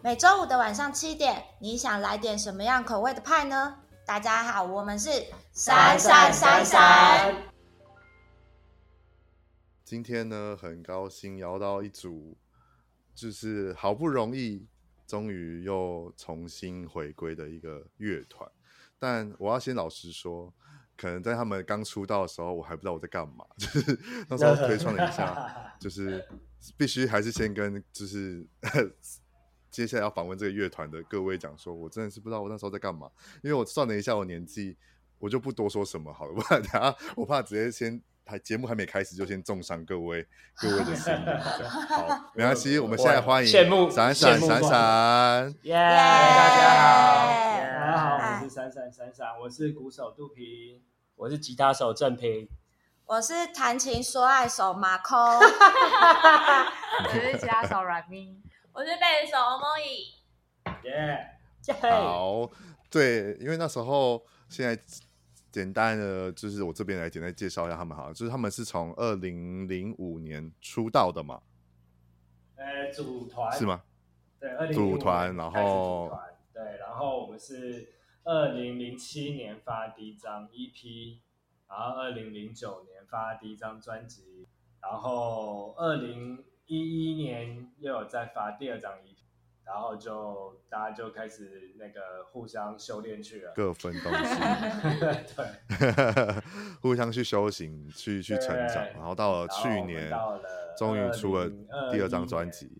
[0.00, 3.80] 每周五的晚上七点，你想来点什么样口味的派呢？
[4.06, 5.10] 大家好，我们是
[5.52, 7.34] 闪闪闪闪。
[9.84, 12.36] 今天呢，很高兴邀到一组，
[13.12, 14.68] 就是好不容易，
[15.04, 18.48] 终于又重新回归的一个乐团。
[19.00, 20.54] 但我要先老实说，
[20.96, 26.24] 可能在他们刚出道的时候，我还不知道我在干嘛，就 是那时候推创了一下，就是
[26.76, 28.46] 必须还是先跟就是。
[29.70, 33.08] 接下来要访问这个乐团的各位讲说，我真的是不知道我那时候在干嘛，
[33.42, 34.76] 因为我算了一下我年纪，
[35.18, 40.26] 我就不多说什么好了， 不然等下我怕直接先还节目还没开始就先重伤各位
[40.56, 41.14] 各位的心。
[41.68, 43.50] 好，没关系，我们现在欢迎
[43.90, 45.74] 闪闪闪闪，耶！
[45.74, 47.26] 大家好，
[47.64, 50.82] 大家好，我是闪闪闪闪，我是鼓手杜平，
[51.16, 52.48] 我是吉他手郑平，
[53.06, 55.40] 我是弹琴说爱手马空， 我
[57.10, 58.42] 是吉他手软咪。
[58.78, 60.14] 我是贝斯手欧梦怡，
[60.86, 61.18] 耶！
[61.90, 62.48] 好，
[62.88, 64.80] 对，因为那时候现在
[65.50, 71.42] 简单的就是我这边来简单介绍一下他们，好，就是他们是从二零零五年出道的嘛，
[72.54, 73.82] 呃，组团是吗？
[74.38, 76.16] 对，二零组团，然后
[76.54, 81.18] 对，然后我们是二零零七年发第一张 EP，
[81.68, 84.46] 然后二零零九年发第一张专辑，
[84.80, 86.44] 然后二零。
[86.68, 89.16] 一一年又有再发第二张 EP，
[89.64, 94.34] 然后就大家就开始那个互相修炼去了，各分东西，
[95.34, 96.42] 对，
[96.80, 100.12] 互相去修行，去去成长，然后到了去年，
[100.76, 101.48] 终于出了
[101.90, 102.70] 第二张专辑，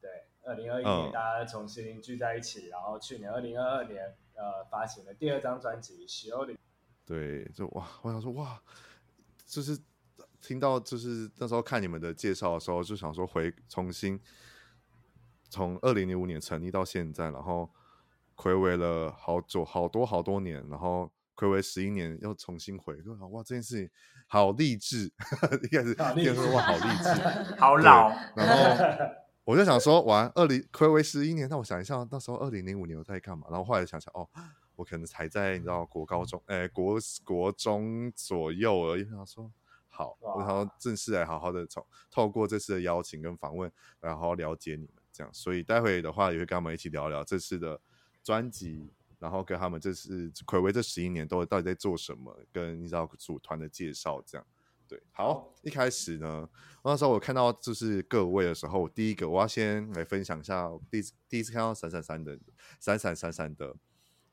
[0.00, 0.10] 对，
[0.44, 6.56] 二零二一年大家重新聚在一起，嗯、然后去年二零二二年呃发行了第二张专辑《修炼》，
[7.06, 8.62] 对，就哇，我想说哇，
[9.46, 9.78] 就是。
[10.42, 14.20] 听到就是那时候看你们的介绍的时候，就想说回重新
[15.48, 17.70] 从二零零五年成立到现在，然后
[18.36, 23.88] 睽违了好久好多好多年，然后睽违十一年又重新回归，哇，这件事情
[24.26, 25.12] 好励志，
[25.62, 27.10] 一开始听说哇好励志，
[27.56, 28.84] 好老，然后
[29.46, 33.46] 我就想说，完二零睽违十一年，那我想一下那时候二零零五年我在干嘛？
[33.48, 34.28] 然后后来想想，哦，
[34.74, 39.48] 我可能才在你知道国高中，哎，国国中左右而已，想说。
[39.94, 43.70] 好，然后正式来好好的从透过这次的邀请跟访问，
[44.00, 47.78] 然后好好了解你们这样，所以待会的话也会跟他们一起聊聊这次的
[48.24, 54.46] 专辑，然后跟他们这次睽违这十一年都到底在做什么，跟你知道组团的介绍这样。
[54.88, 56.48] 对，好，一开始呢，
[56.82, 62.38] 那时候我看到就是各位的时候，第一个我要先来分享一下第一次第一次看到闪闪闪的
[62.80, 63.76] 闪闪闪闪的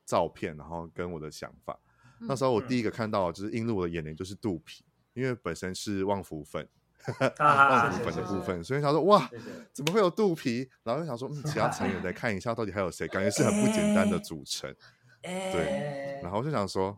[0.06, 1.78] 照片，然后跟我的想法。
[2.20, 4.84] 嗯、那时候我第一个看到就是映入我的眼帘就是肚皮。
[5.12, 6.68] 因为本身是旺福粉，
[7.38, 9.28] 旺福粉的部分，啊、所以想说哇，
[9.72, 10.68] 怎么会有肚皮？
[10.82, 13.08] 然后就想说，嗯，其他成员再看一下，到底还有谁？
[13.08, 14.74] 感觉是很不简单的组成，
[15.22, 16.20] 欸、对。
[16.22, 16.96] 然后就想说，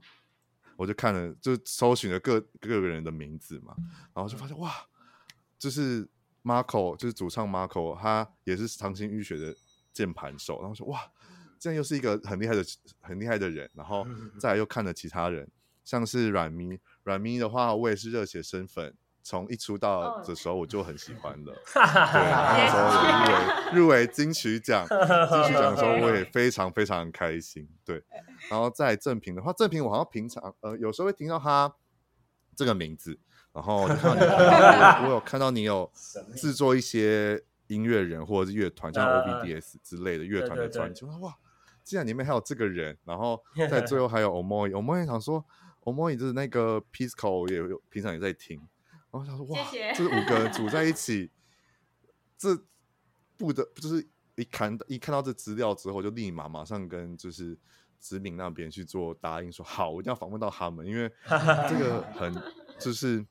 [0.77, 3.75] 我就看了，就搜寻了各各个人的名字嘛，
[4.15, 4.73] 然后就发现哇，
[5.59, 6.07] 就是
[6.43, 9.55] Marco，就是主唱 Marco，他也是长青浴血的
[9.93, 10.61] 键盘手。
[10.61, 11.01] 然后说哇，
[11.59, 12.65] 这样又是一个很厉害的
[13.01, 13.71] 很厉害的人。
[13.75, 14.07] 然后
[14.39, 15.49] 再来又看了其他人，
[15.85, 16.79] 像是软咪。
[17.05, 21.53] 软咪的话，我也是热血生粉，从一出道的时候我就很喜欢了。
[21.53, 27.69] 对，那时候入围入围金曲奖，金曲奖的时候我也非常非常开心。
[27.85, 28.03] 对，
[28.49, 31.73] 然后在正平的话，正平我好像平常呃有时候会听到他
[32.55, 33.19] 这个名字，
[33.53, 35.91] 然后就看到你我，我有看到你有
[36.37, 41.05] 制作一些音乐人或者是乐团，像 OBDS 之类的乐团的专辑。
[41.05, 41.35] 哇，
[41.83, 45.45] 竟然里面还有这个人，然后 在最后还有 Omoy，Omoy 想说。
[45.85, 48.57] 我摸你的那个 Pisco 也有，平常也在听，
[49.11, 51.31] 然后想说哇，谢谢这五个人 组在一起，
[52.39, 52.57] 这
[53.37, 57.59] 不得就是一看一看到这资料之后，就立马马上跟就是
[57.99, 61.13] 知名那边去做答应，说好，我一定要访问到他们，因为
[61.69, 62.33] 这个 很
[62.79, 63.25] 就是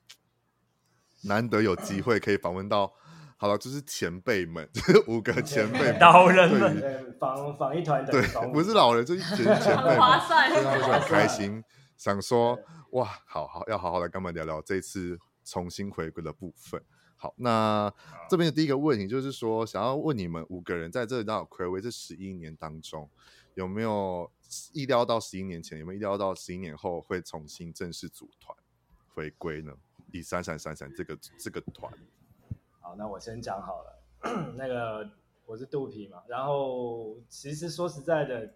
[1.22, 2.92] 难得有机会可以访问到，
[3.38, 8.22] 好了，就是前辈们，就是五个前辈们，老人们访访一团，对，
[8.52, 10.20] 不是老人，就一群前辈们，
[10.50, 11.64] 非常非常开心。
[11.96, 12.58] 想说
[12.90, 16.82] 哇，好好要好好来跟我们聊聊这次重新回归的部分。
[17.16, 17.92] 好，那
[18.28, 23.08] 这边的第一个问题就是说，想要问你们五个人在这里到睽违这十一年当中，
[23.54, 24.28] 有没有
[24.72, 28.56] 意料到十一年前，有没有意料到十一年后会重新正式组团
[29.14, 29.72] 回归呢？
[30.10, 31.92] 以闪闪闪闪这个这个团，
[32.80, 34.02] 好，那我先讲好了。
[34.58, 35.08] 那个
[35.46, 38.54] 我是肚皮嘛，然后其实说实在的。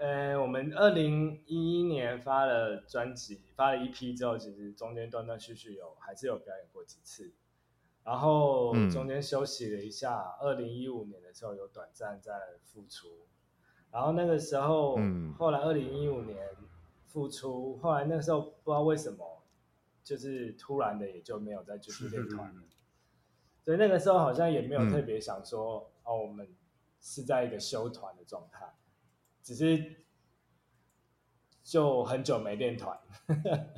[0.00, 7.32] 呃，我们二零一一年发了专辑，发了一批之后，其实中间断断续续有还是有表演过几次。
[8.04, 13.26] 然后中间休息了一下，二零一五年的时候有短暂在复出，
[13.90, 16.36] 然后那个时候，嗯、后来二零一五年
[17.06, 19.42] 复出，后来那个时候不知道为什么，
[20.02, 22.54] 就是突然的也就没有再继续练团。
[22.54, 22.62] 了，
[23.62, 26.54] 所以那个时候好像也没有特别想说，嗯、哦，我们
[27.00, 28.70] 是在一个休团的状态，
[29.44, 30.04] 只是
[31.62, 32.98] 就很久没练团。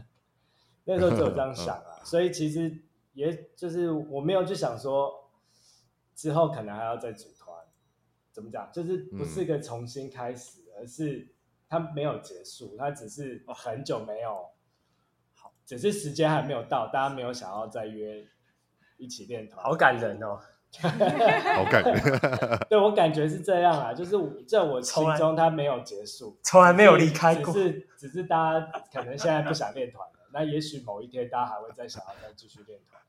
[0.85, 2.81] 那时候只有这样想啊，所以其实
[3.13, 5.31] 也就是我没有去想说
[6.15, 7.55] 之后可能还要再组团，
[8.31, 8.71] 怎么讲？
[8.73, 11.35] 就是不是一个重新开始，嗯、而是
[11.69, 14.49] 它没有结束，它只是很久没有，
[15.35, 18.25] 好，只是时间还没有到，大家没有想要再约
[18.97, 20.41] 一起练团，好感人哦，
[20.81, 22.19] 好感觉，
[22.69, 24.17] 对我感觉是这样啊，就是
[24.47, 30.07] 在我心中它没有结束，从来没有离开过，只是只是大家可能现在不想练团。
[30.33, 33.01] 那也许某一天，大家还会再想要再继续练团，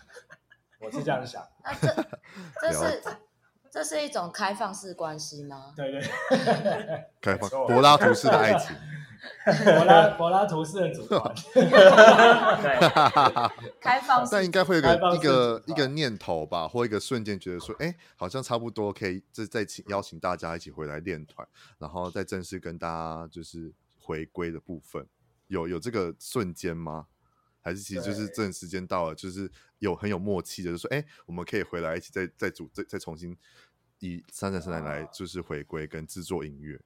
[0.80, 1.46] 我是这样想。
[1.62, 1.94] 那这
[2.60, 3.02] 这是
[3.74, 5.72] 这是一种开放式关系吗？
[5.74, 6.00] 对对，
[7.20, 8.76] 开放柏拉图式的爱情，
[9.44, 11.34] 柏拉柏拉图式的组团，
[13.80, 14.30] 开放式。
[14.30, 21.44] 但应该会有个一个一个念头吧，或一个瞬间觉得说，哎，好像差不多可以再再请邀请大家一起回来练团，
[21.78, 25.04] 然后再正式跟大家就是回归的部分。
[25.48, 27.06] 有有这个瞬间吗？
[27.64, 33.34] 还是其实就是这时间到了，就是有很有默契的，就说，哎，我们可以回来一起再再组再再重新
[34.00, 36.78] 以三三三来来就是回归跟制作音乐。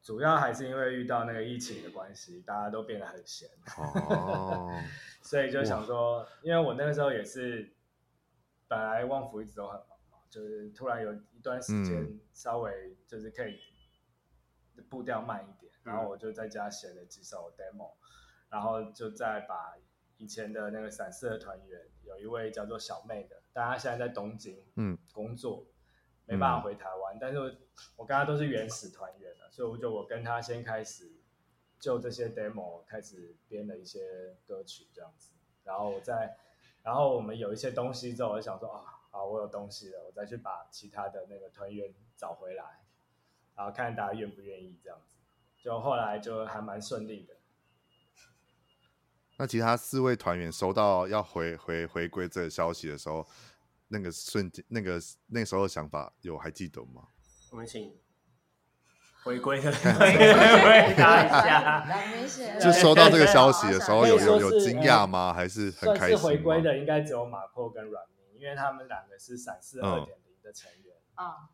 [0.00, 4.70] 主要还是因为遇到那个疫情的关系，大家都变得很闲哦，
[5.20, 7.74] 所以就想说，因为我那个时候也是
[8.68, 13.58] 本来旺福一直都很忙嘛，就是突然有一段时间稍微就是可以
[14.88, 15.72] 步调慢一点。
[15.82, 17.92] 然后我就在家写了几首 demo，
[18.48, 19.74] 然后就再把
[20.16, 25.66] 以前的那个闪四的团员，有一位叫做小妹的，大家现在在东京嗯工作，
[26.26, 27.38] 嗯、没办法回台湾，嗯、但是
[27.96, 31.10] 我跟他都是原始团员了，所以我就我跟她先开始
[31.80, 35.32] 就这些 demo 开始编了一些歌曲这样子，
[35.64, 36.36] 然后我再，
[36.82, 42.84] 然后我们有一些东西之后，我就想说啊，好，我有东西了，我再去把其他的那个团员找回来，
[43.54, 45.16] 然后看大家愿不愿意这样子。
[45.58, 47.34] 就后来就还蛮顺利的。
[49.36, 53.26] 那其他四位团员收到要回回回归这个消息的时候，
[53.88, 57.08] 那个瞬间，那个那个时候的想法有还记得吗？
[57.50, 57.96] 我们请
[59.22, 62.58] 回归的 回答一下。
[62.60, 65.32] 就收到这个消息的时候，有有有惊讶吗？
[65.32, 66.18] 还是很开心？
[66.18, 70.96] 回归的应该只有马克跟阮明，因为他们两个是闪四二点零的成员。
[71.14, 71.50] 啊。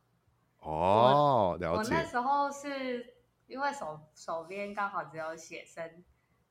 [0.59, 1.95] 哦，了解。
[1.95, 3.15] 我那时候是。
[3.51, 6.05] 因为手手边刚好只有写生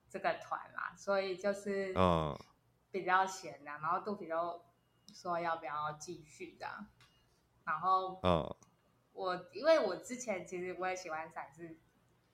[0.09, 1.93] 这个团啦，所以就是
[2.91, 4.65] 比较闲的，然后肚皮都
[5.13, 6.67] 说要不要继续的，
[7.63, 8.19] 然后
[9.13, 11.77] 我因为我之前其实我也喜欢闪四，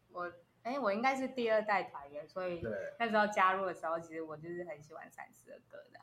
[0.09, 0.31] 我
[0.63, 2.63] 哎我应该是第二代团员，所以
[2.97, 5.99] 那时候加入的时候，其实我就是很喜欢闪四的歌的，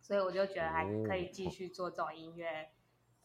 [0.00, 2.70] 所以我就觉得还可以继续做这种音乐，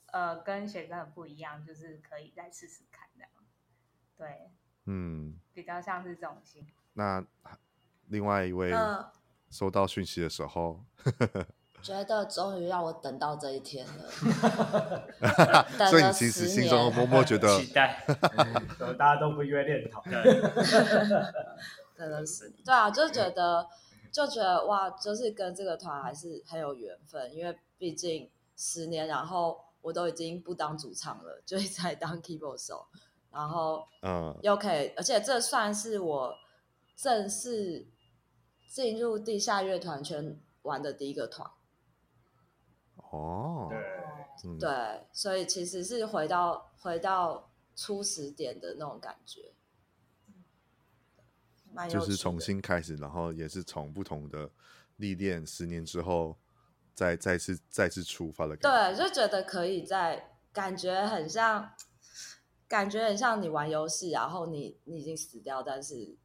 [0.07, 3.25] 呃，跟学生很不一样，就是可以再试试看的。
[4.17, 4.51] 对，
[4.85, 6.67] 嗯，比较像是这种型。
[6.93, 7.25] 那
[8.07, 8.73] 另外一位
[9.49, 11.45] 收到讯息的时候，呃、
[11.81, 14.09] 觉得终于让我等到这一天了。
[15.89, 18.03] 所以你其实心中默默觉得期待，
[18.80, 20.04] 嗯、大家都不约练团。
[21.97, 23.68] 真的是，对啊，就觉得
[24.11, 32.85] 就觉得哇，就是跟这个团还是很有缘分，因为毕竟十年，然后我都已经不当主唱了，就一直在当 keyboard 手。
[33.31, 36.35] 然后，嗯，又可以，而且这算是我
[37.01, 37.87] 正式
[38.69, 41.49] 进入地下乐团圈玩的第一个团。
[42.95, 43.67] 哦，
[44.39, 49.51] 对，对，所以其实是回到回到初始点的那种感觉，
[51.89, 54.51] 就是重新开始，然后也是从不同的
[54.97, 56.37] 历练，十年之后
[56.93, 58.95] 再再次再次出发的感觉。
[58.95, 61.73] 对，就觉得可以在感觉很像。
[62.67, 66.15] 感觉很像你玩游戏，然后你你已经死掉，但是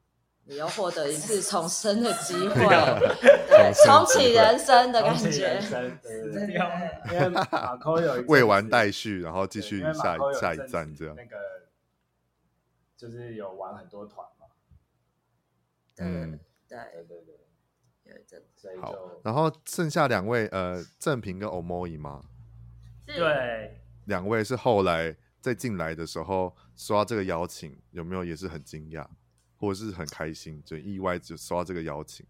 [0.47, 2.55] 你又获得一次重生的机会，
[3.49, 5.61] 对，重启人生的感觉。
[7.13, 11.15] 因为马扣有未完待续，然后继续下一下一站这样。
[11.17, 11.37] 那个
[12.97, 14.47] 就是有玩很多团嘛。
[15.99, 16.39] 嗯，
[16.69, 17.23] 对对
[18.05, 18.25] 对
[18.63, 18.95] 对，有好。
[19.25, 22.23] 然后剩下两位，呃，正平跟 Omoi 吗？
[23.07, 25.17] 对，两位是后来。
[25.39, 29.07] 再进来的时候收到这个邀请，有没有也是很惊讶，
[29.67, 32.25] 或者是很开心，就意外就收到这个邀请？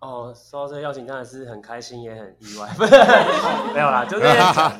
[0.00, 2.68] 哦，收到这个邀请当然是很开心，也很意外。
[3.72, 4.26] 没有啦，就是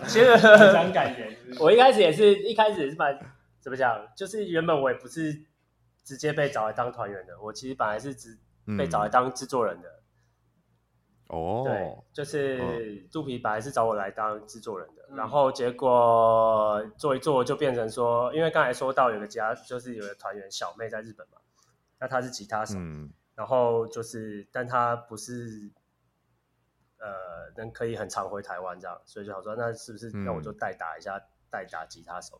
[0.07, 0.37] 其实
[0.76, 1.35] 很感人。
[1.59, 3.19] 我一开始也是一开始也是蛮
[3.59, 5.33] 怎么讲，就是原本我也不是
[6.05, 8.38] 直接被找来当团员的，我其实本来是只
[8.76, 9.88] 被找来当制作人的。
[11.29, 21.38] 哦、嗯，对，就是肚皮本来是找我来当制作人的，嗯、然后结果做一做就变成说，因为刚才说到有个家，就是有个团员小妹在日本嘛，
[22.02, 22.75] 那他是吉他手。
[22.76, 23.09] 嗯。
[23.35, 25.73] 然后就是，但他不是，
[26.99, 32.38] 呃，能可以很常回台湾这样，所以就想说，那是不是那我就代打一下，嗯、代打吉他手，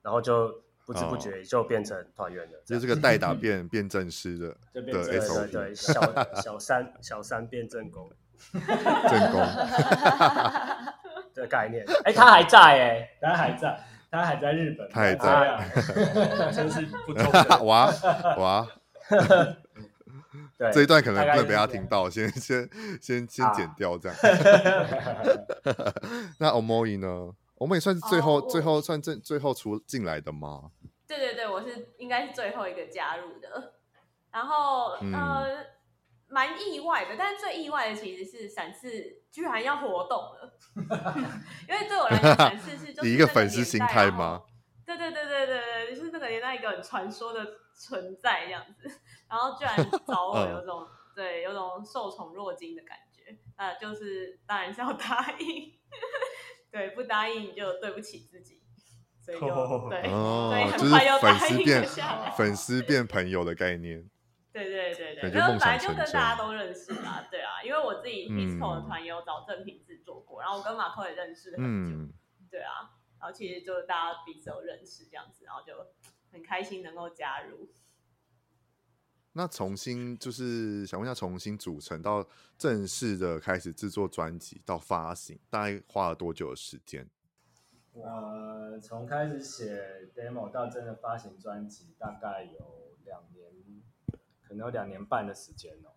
[0.00, 0.50] 然后就
[0.86, 3.34] 不知不觉就变成团员了，哦、就这个代打。
[3.38, 6.00] 变变正式的，就变成对对对，小
[6.34, 8.10] 小三小三变正宫，
[8.52, 9.40] 正宫
[11.34, 18.66] 的 概念，哎，他还在哎，他还在，他还在日本，他还在，真是不错，哇
[20.58, 20.70] 哇。
[20.72, 22.68] 这一段可能不能被他听到，先 先
[23.00, 24.16] 先先剪掉这样。
[26.38, 30.70] 那 Omoi 呢？Omoi 算是最后、oh, 最后算最最后出进来的吗？
[31.06, 33.74] 对对对，我是应该是最后一个加入的。
[34.30, 35.66] 然后、嗯、呃，
[36.28, 38.88] 蛮意外的，但是最意外的其实是闪四
[39.30, 40.54] 居然要活动了，
[41.68, 44.42] 因为对我来讲，闪四是就是一个粉丝心态吗？
[44.86, 48.88] 对对对对对对，就是那个年代一个很传说的存在这样子。
[49.28, 49.76] 然后居然
[50.06, 53.38] 找我，有种、嗯、对，有种受宠若惊的感觉。
[53.56, 55.72] 呃，就是当然是要答应，
[56.70, 58.62] 对，不答应你就对不起自己，
[59.20, 62.30] 所以就、哦、对，哦、所以很快又答应了下来。
[62.30, 64.08] 粉丝变朋友的概念。
[64.52, 72.12] 对对对对，然后本来就跟大家都认识啦，对啊，因为我自己 Disco 的团有找正品制作过，嗯、然后我跟马克也认识很久，嗯、
[72.50, 75.72] 对啊，然后其实就大家彼此都认识这样子，然后就
[76.32, 77.68] 很开心能够加入。
[79.34, 82.26] 那重新就是想问一下，重新组成到
[82.58, 87.08] 正式的开始制作专辑到发行，大概花了多久的时间？
[87.94, 93.82] 呃，从开始写 demo 到真的发行专辑，大概有两年，
[94.42, 95.92] 可能有两年半的时间哦。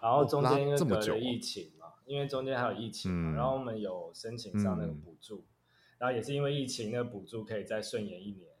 [0.00, 8.55] 然后中间因为隔了疫情嘛，因为中间还有疫情嘛，嗯、然后我们有申请上那个补助，嗯、然后也是因为疫情，那个补助可以再顺延一年，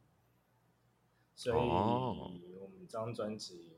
[1.36, 1.56] 所以。
[1.56, 3.70] 我们这张专辑，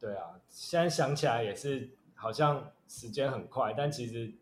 [0.00, 4.32] 对啊，现在想起来也是好像时间很快，但其实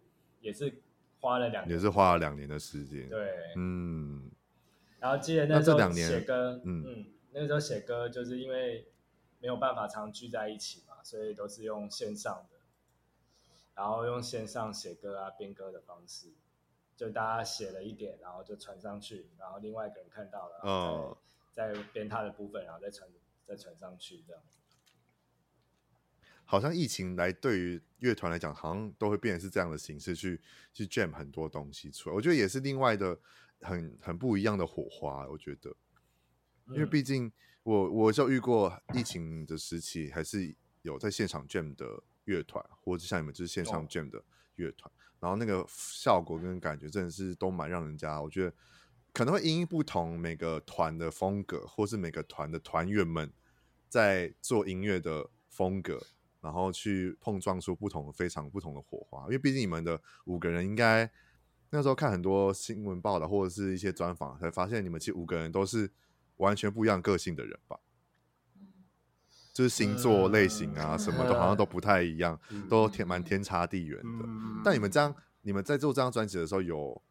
[0.40, 0.82] 也是
[1.20, 3.08] 花了两年，也是花了两年的时间。
[3.08, 4.30] 对，嗯。
[5.00, 8.88] 然后记得那时候写歌，嗯嗯，那时候写歌就是因为
[9.38, 12.58] 没有办法常聚在一起嘛，所以都是用线上的，
[13.74, 16.32] 然后用线上写歌啊、编歌的方式，
[16.96, 21.16] 就大家写了一点，然后就传上去，然后另外一个人看到了，哦，
[21.58, 23.10] 再编他的部分，然后再传。
[23.48, 24.42] 再传上去，这样
[26.44, 30.38] 好像疫情来对于乐团来讲，好像都会变成是这样的形式去
[30.74, 32.14] 去 jam 很多东西出来。
[32.14, 33.18] 我觉得也是另外的
[33.62, 35.26] 很很不一样的火花。
[35.28, 35.74] 我觉得，
[36.66, 44.22] 因为毕竟我我就遇过疫情的时期，还是有在现场 jam 的乐团，或者像你们就是线上 jam 的
[44.56, 48.54] 乐团，然后那个效果跟感觉真的是都蛮让人家，我觉得。
[49.18, 53.32] 可能会因不同每个团的风格，或是每个团的团员们
[53.88, 56.00] 在做音乐的风格，
[56.40, 59.24] 然后去碰撞出不同非常不同的火花。
[59.24, 61.10] 因为毕竟你们的五个人，应该
[61.70, 65.90] 那时候看很多新闻报道或者是一些专访，才发现你们其实五个人都是
[66.36, 67.76] 完全不一样个性的人吧？
[69.52, 74.28] 就是星座类型啊，什么都好像都不太一样，都天蛮天差地远的。
[74.64, 77.02] 但你们这样，你们在做这张专辑的时候有？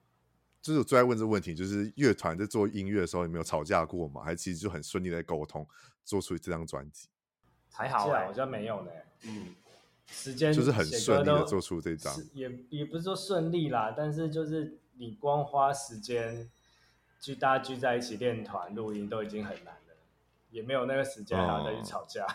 [0.68, 4.22] 就是我最爱问这个问题，就是乐团在做音乐的时候有没有吵架过吗？
[4.22, 5.66] 还是其实就很顺利的沟通，
[6.04, 7.08] 做出这张专辑？
[7.72, 8.92] 还好哎，好像没有呢。
[9.24, 9.56] 嗯，
[10.08, 16.52] 时间就是很顺利的做出这张，也也不是说顺利啦，但是就是你光花时间
[17.22, 19.96] 聚大家聚在一起练团录音都已经很难了，
[20.50, 22.28] 也没有那个时间然后再去吵架。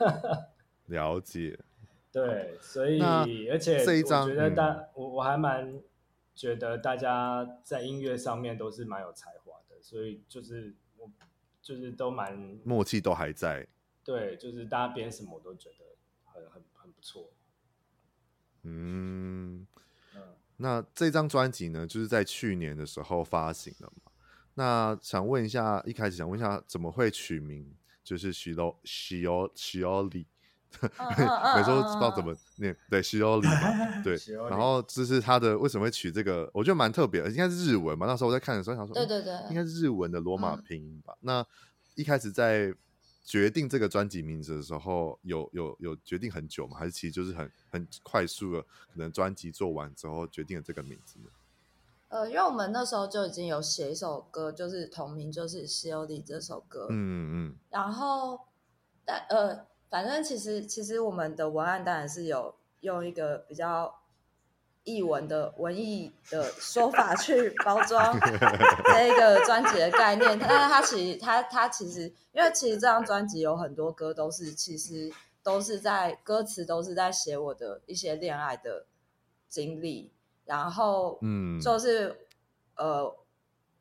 [0.00, 0.44] 哦、
[0.86, 1.56] 了解。
[2.10, 3.00] 对，所以
[3.48, 5.72] 而且这一张我觉得大、嗯、我我还蛮。
[6.34, 11.08] 觉得大家在音乐上面都是蛮有才华的，所以就是我
[11.62, 13.66] 就是都蛮默契都还在。
[14.02, 15.76] 对，就是大家编什么我都觉得
[16.24, 17.32] 很很很不错。
[18.62, 19.66] 嗯，
[20.14, 20.22] 嗯，
[20.56, 24.10] 那这张专辑呢，就是在去年的时候发行的嘛。
[24.54, 30.26] 那想问一下，一开始想问一下，怎么会取名就是许多许奥许奥里？
[31.56, 34.16] 每周不知道怎么念，对，西欧里嘛， 对，
[34.50, 36.50] 然后就是他的为什么会取这个？
[36.52, 38.06] 我觉得蛮特别的，应该是日文嘛。
[38.06, 41.14] 那时候我在看的时候想说，对对对，应该是日文的罗马拼音吧。
[41.20, 41.44] 那
[41.94, 42.74] 一开始在
[43.24, 46.76] 决定这个专辑名字的时候，有有有决定很久吗？
[46.78, 51.26] 还是其实就是很很快速的，可能专辑做完之后决定了这个名字呢？
[52.08, 56.86] 呃，因为我们那时候就已经有写一首歌，就是同名，就是《西欧里》这首歌。
[56.90, 57.56] 嗯嗯。
[57.70, 58.38] 然后，
[59.04, 64.00] 但呃，反正其实其实我们的文案当然是有用一个比较
[64.82, 68.18] 译文的文艺的说法去包装
[68.92, 75.12] 这个专辑的概念，但是它其实它它其实，因为其实这张专辑有很多歌都是其实
[75.44, 78.86] 都是在歌词都是在写我的一些恋爱的
[79.48, 80.10] 经历。
[80.44, 82.26] 然后，嗯，就是，
[82.74, 83.16] 呃，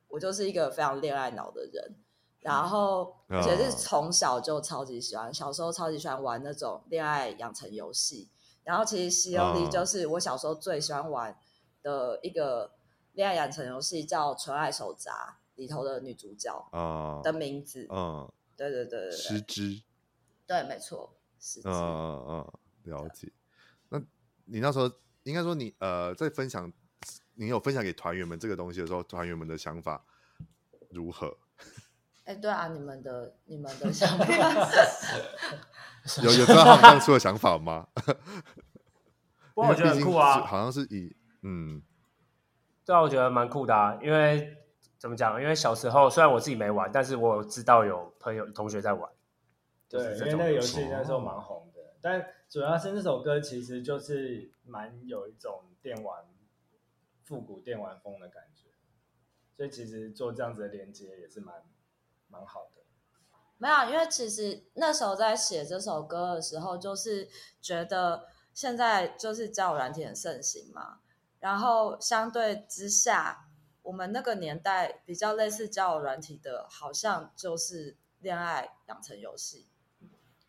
[0.09, 1.95] 我就是一个非常恋爱脑的人，
[2.43, 8.29] 然后而且是从小就超级喜欢，小时候超级喜欢玩那种恋爱养成游戏。
[8.63, 11.37] 然后其实《COD》就是我小时候最喜欢玩
[11.81, 12.73] 的一个
[13.13, 15.11] 恋爱养成游戏，叫《纯爱手札》
[15.55, 16.69] 里头的女主角
[17.23, 17.87] 的名字。
[17.89, 19.81] 嗯，对对对对，诗织。
[20.45, 21.67] 对，没错，诗织。
[21.67, 23.31] 嗯嗯嗯，了解。
[23.89, 23.99] 那
[24.45, 24.91] 你那时候？
[25.23, 26.69] 应该说你呃，在分享
[27.35, 30.05] 你有分享给团员们这个东西的时候，团员们的想法
[30.89, 31.37] 如何？
[32.25, 34.25] 哎，对啊，你们的你们的 想法
[36.23, 37.87] 有有知道他们当初的想法吗？
[39.55, 41.81] 我觉得很酷啊，好像是以嗯，
[42.85, 44.57] 对啊，我觉得蛮酷的啊，因为
[44.97, 45.41] 怎么讲？
[45.41, 49.09] 因为小时候虽然我自己没玩，但是我知道有朋友同学在玩。
[49.89, 54.51] 对，因为那个游戏那时候蛮红的，哦、但主要是那首歌其实就是。
[54.65, 56.23] 蛮有一种电玩
[57.25, 58.69] 复古电玩风的感觉，
[59.57, 61.53] 所以其实做这样子的连接也是蛮
[62.33, 62.81] 蛮好的。
[63.59, 67.29] 没有，因为其实那时候在写这首歌的时候，就是
[67.61, 70.99] 觉得现在就是交友软体很盛行嘛，
[71.39, 73.45] 然后相对之下，
[73.83, 79.67] 我们那个年代比较类似交友软体的，好像就是恋爱养成游戏。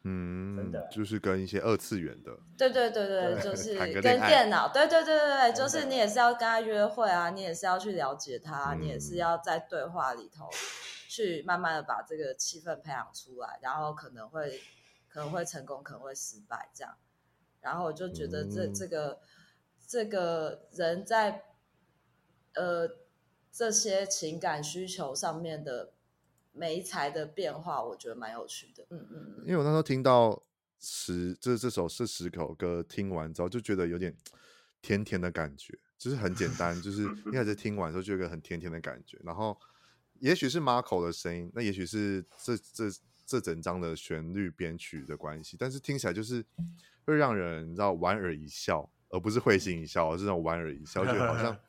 [0.06, 10.50] 嗯，真的就是跟一些二次元的，对对对对，就 是跟电脑，对对对对对，就是你也是要跟他约会啊，你也是要去了解他，你也是要在对话里头
[11.14, 14.60] 去慢慢的把这个气氛培养出来，然后可能会
[15.08, 16.97] 可能会成功，可能会失败这样，
[17.60, 19.21] 然后我就觉得这这个
[19.86, 21.45] 这个人在
[22.54, 22.88] 呃
[23.52, 25.93] 这些情感需求上面的。
[26.56, 28.86] 媒材的变化，我觉得蛮有趣的。
[28.91, 30.41] 嗯嗯，因为我那时候听到
[30.78, 34.17] 十，这这首是十首歌，听完之后就觉得有点
[34.80, 39.19] 甜甜的感觉，就是很简单，就是 一开始听完之后就有个很甜甜的感觉。
[39.25, 39.60] 然后
[40.20, 42.84] 也许是 Marco 的声音，那也许是这这
[43.26, 46.44] 这整张的旋律编曲的关系，但是听起来就是
[47.04, 51.56] 会让人你知道莞尔一笑，而不是会心一笑，而是那种莞尔一笑，就好像。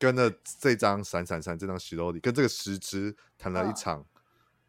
[0.00, 4.02] 跟着这张闪闪闪这张石头里，跟这个石之谈了一场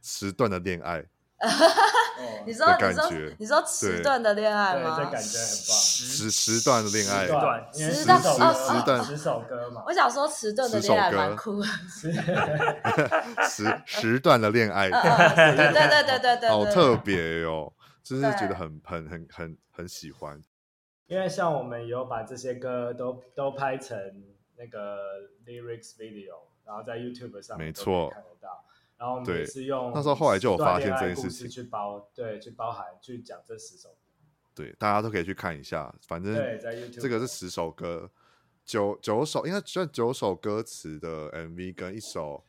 [0.01, 1.05] 时断的恋爱。
[2.45, 4.95] 你说你说你说迟段的恋爱吗？
[4.97, 5.77] 这感觉很棒。
[5.77, 7.25] 迟迟断的恋爱，
[7.71, 9.83] 迟断哦，迟断十首歌嘛。
[9.85, 11.61] 我想说迟 段的恋爱蛮酷。
[13.47, 20.41] 迟迟断的恋爱，对对对对对，好特别哟，就是觉得很很很很很喜欢。
[21.07, 23.97] 因为像我们有把这些歌都都拍成。
[24.57, 24.95] 那个
[25.43, 28.63] lyrics video，然后在 YouTube 上面都可以看得到。
[29.01, 33.95] 然后我们也是用那时候后来就有发现这件事情去包，对，去包含去讲这十首歌。
[34.53, 35.91] 对，大家都可以去看一下。
[36.07, 36.35] 反正
[36.91, 38.11] 这个是十首歌，
[38.63, 42.45] 九九首应该算九首歌词的 MV 跟一首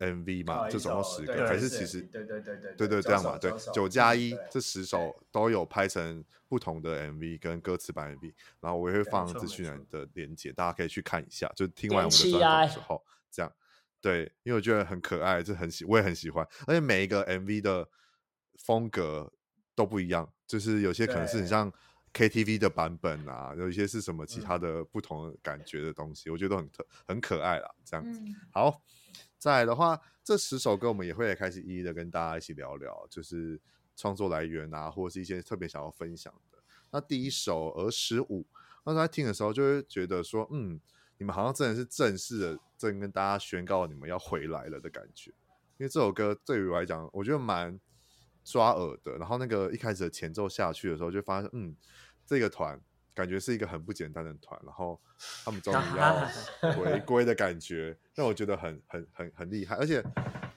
[0.00, 1.46] MV 嘛，就总共十个。
[1.46, 3.38] 还是其实对对对对对对这样嘛？
[3.38, 6.24] 对，九加一这十首都有拍成。
[6.48, 11.50] 不同的 MV 跟歌词版 MV，然后我也会放资讯栏的链接，大家可以去看一下。
[11.56, 13.52] 就听完我们的专辑之后，这样
[14.06, 16.46] 对，因为我觉得很可爱，就很喜，我也很喜欢。
[16.66, 17.88] 而且每一个 MV 的
[18.58, 19.32] 风格
[19.74, 21.72] 都不一样，就是有些可能是很像
[22.12, 27.68] KTV 的版本啊，有一些是什么其他的不同的感觉的东西，我觉得都很特很可爱啦。
[27.84, 28.20] 这样子，
[28.52, 28.82] 好，
[29.38, 33.60] 再来的话，这十首歌我们也会开始一一的跟大家一起聊聊，就是。
[33.98, 36.58] 创作来源啊，或者是一些特别想要分享的。
[36.90, 38.42] 那第一首《儿时舞》，
[38.84, 40.78] 那时候在听的时候，就会觉得说，嗯，
[41.16, 45.30] 你们好像真的是正式的，正跟大家宣告你们要回来了的感觉。
[45.78, 47.78] 因为这首歌对于我来讲，我觉得蛮
[48.44, 49.16] 抓耳的。
[49.18, 51.76] 然后那个一开始的前奏下去的时候，就发现，嗯，
[52.24, 52.80] 这个团
[53.14, 54.60] 感觉是一个很不简单的团。
[54.64, 55.00] 然后
[55.44, 56.28] 他们终于要
[56.74, 59.76] 回归的感觉，让我觉得很很很很厉害。
[59.76, 60.04] 而且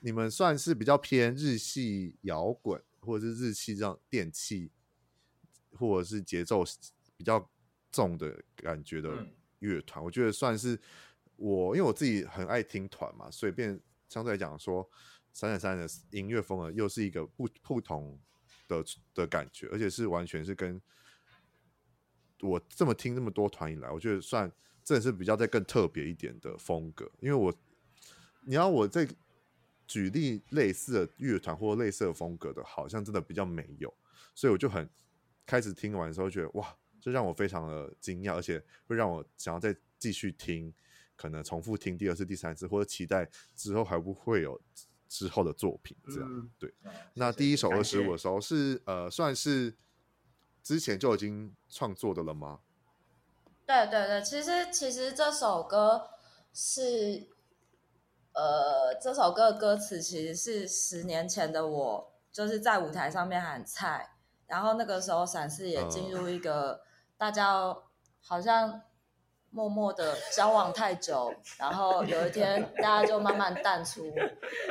[0.01, 2.82] 你们算是比较偏日系摇滚。
[3.01, 4.69] 或者是日系这样电器，
[5.71, 6.65] 或者是节奏
[7.15, 7.49] 比较
[7.93, 9.25] 重的感觉的
[9.60, 10.77] 乐团，嗯、我觉得算是
[11.39, 14.88] 我，因为我自己很爱听团嘛，所以变相对来讲说，
[15.32, 18.19] 闪闪闪的音乐风格又是一个不不同
[18.67, 20.82] 的的感觉，而且是完全是跟
[22.41, 24.52] 我这么听这么多团以来，我觉得算
[24.84, 27.10] 真的是比较再更特别一点的风格。
[27.19, 27.54] 因为我
[28.41, 29.08] 你要我再
[29.88, 33.93] 举例类似的乐团或类似的风格的，好像真的比较没有，
[34.36, 34.89] 所以我就很
[35.45, 40.73] 开始听完的时候觉得哇，这让我非常的惊讶，而且会让我想要再继续听。
[41.19, 44.58] 可能重复听第二次、第三次，或者期待之后还不会有
[45.10, 46.73] 之后的作品，这样、嗯、对。
[47.13, 49.75] 那第一首二十五的时候是呃，算是
[50.63, 52.62] 之前就已经创作的了吗？
[53.65, 56.10] 对对对，其实其实这首歌
[56.53, 57.27] 是
[58.32, 64.12] 呃，这首歌的歌词其实是十年前的我，就是在舞台上面喊菜，
[64.47, 66.82] 然后那个时候闪四也进入一个
[67.17, 67.75] 大家
[68.21, 68.84] 好像。
[69.51, 74.12] 默默的交往太久，然后有一天大家就慢慢淡出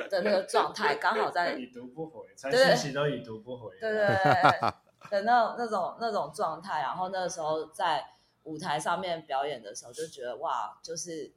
[0.08, 4.70] 的那个状态，刚好在已读不回，传讯息都已读不回，对对对，
[5.10, 6.80] 的那那种那种状态。
[6.80, 8.04] 然后那个时候在
[8.44, 11.34] 舞台上面表演的时候，就觉得哇，就是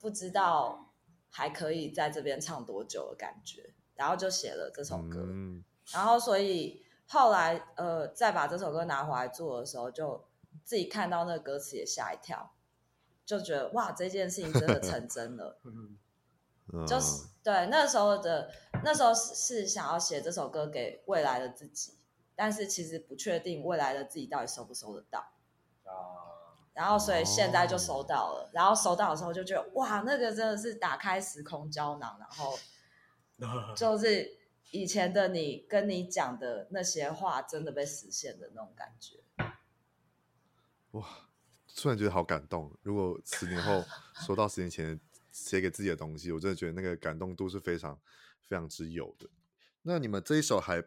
[0.00, 0.92] 不知道
[1.30, 5.20] 还可以在这边唱多久的感觉，然后就写了这首歌。
[5.22, 10.26] 嗯、然后所以后来呃，再把这首歌拿回来做的时候，就
[10.64, 12.54] 自己看到那个歌词也吓一跳。
[13.26, 15.58] 就觉得哇，这件事情真的成真了，
[16.86, 18.50] 就是对那时候的
[18.84, 21.98] 那时候是是想要写这首歌给未来的自己，
[22.36, 25.32] 但是其实不确定未来的自己到底收不收得到，
[26.72, 32.56] 然后所以现在就收到了，然后收到的时候就觉得哇，那个真的是打开时空胶囊，然后
[33.74, 34.38] 就是
[34.70, 39.18] 以前的你跟你讲的那些话真的被实现的那种感觉，
[40.92, 41.25] 哇。
[41.76, 42.74] 突然觉得好感动。
[42.82, 43.84] 如果十年后
[44.26, 44.98] 收到十年前
[45.30, 47.96] 写给自己的东西，我真的觉得那个感动度是非常
[48.48, 49.28] 非常之有的。
[49.82, 50.82] 那你们这一首还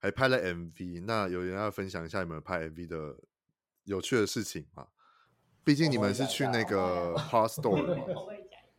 [0.00, 3.16] 还拍了 MV，那有人要分享一下你们拍 MV 的
[3.84, 4.88] 有趣的事情吗？
[5.64, 8.04] 毕竟你们是去那个 Heart Store 嘛。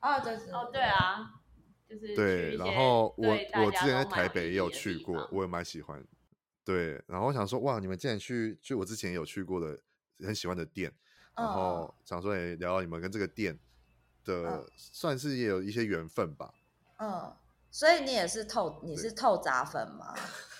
[0.01, 1.41] 哦，就是哦，对啊，
[1.87, 2.57] 就是对。
[2.57, 6.05] 然后我我之前在台北也有去过，我也蛮喜欢。
[6.65, 9.81] 对，然后我想说，哇，你们竟然去就我之前有去过的
[10.19, 10.93] 很喜欢的店。
[11.35, 13.57] 然后想说，也聊聊你们跟这个店
[14.25, 16.53] 的，嗯、算是也有一些缘分吧。
[16.99, 17.33] 嗯，
[17.71, 20.13] 所以你也是透，你是透砸粉吗？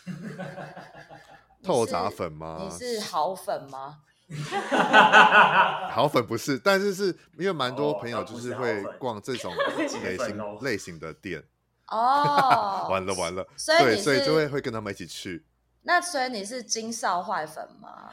[1.63, 2.59] 透砸粉吗？
[2.62, 3.99] 你是好粉吗？
[5.91, 7.07] 好粉不是，但是是
[7.38, 9.53] 因为蛮多朋友就是会逛这种
[10.03, 11.43] 类型类型的店。
[11.88, 15.45] 哦，完了完了，所以对，所以就会会跟他们一起去。
[15.83, 18.09] 那所以你是金少坏粉吗？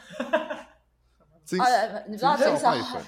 [1.59, 3.01] 哦，你不知道金少坏？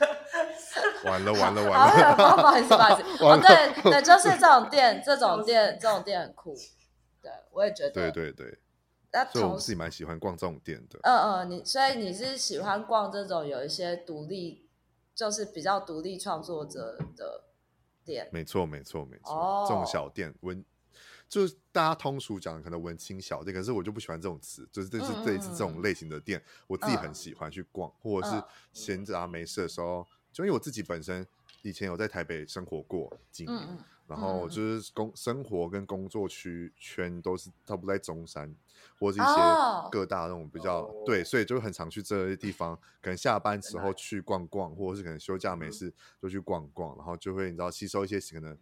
[1.04, 2.14] 完了完了完了！
[2.16, 3.02] 不好意思不好意思。
[3.24, 6.54] 哦，对对，就是这种店，这种店，这种店很酷。
[7.20, 7.90] 对，我也觉得。
[7.90, 8.58] 对对对。
[9.12, 10.98] 那所以我自己蛮喜欢逛这种店的。
[11.02, 14.66] 嗯嗯，你所以你是喜欢逛这种有一些独立，
[15.14, 17.44] 就是比较独立创作者的
[18.04, 18.28] 店。
[18.32, 19.34] 没错没错没错。
[19.34, 19.66] 哦。
[19.68, 20.64] 这种小店文。
[21.32, 31.26] 就是大家通俗讲可能文青小店，可是我就不喜欢这种词，就是这是这一次这种类型的店，嗯、我自己很喜欢去逛，嗯、或者是闲着啊没事的时候，就因为我自己本身
[31.62, 38.54] 以前有在台北生活过几年，嗯、然后就是工生活跟工作区圈都是差不多在中山，
[38.98, 39.40] 或者是一些
[39.90, 45.90] 各大那种比较、哦、对，所以就很常去这些地方，可能下班时候去逛逛，或者是可能休假没事
[46.20, 48.54] 就去逛逛，然后就会你知道吸收一些可能。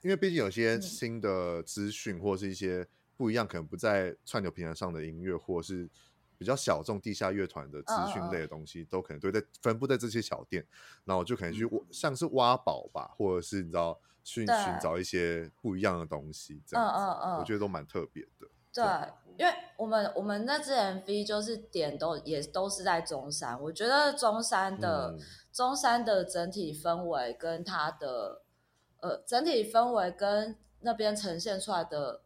[0.00, 5.90] 因为毕竟有些新的资讯，或者是一些不一样，可能不在串流平台上的音乐，或者是
[6.38, 10.64] 比较小众地下乐团的资讯类的东西，都可能都在分布在这些小店。
[11.04, 18.46] 然后我就可能去像是挖宝吧，或者是你知道去寻找一些不一样的东西，这样嗯嗯，我觉得都蛮特别的。
[18.72, 18.84] 对，
[19.36, 25.18] 因为我们我们那支 MV 就是点都也都是在中山，我觉得中山的
[25.52, 28.42] 中山的整体氛围跟它的。
[29.00, 32.22] 呃，整体氛围跟那边呈现出来的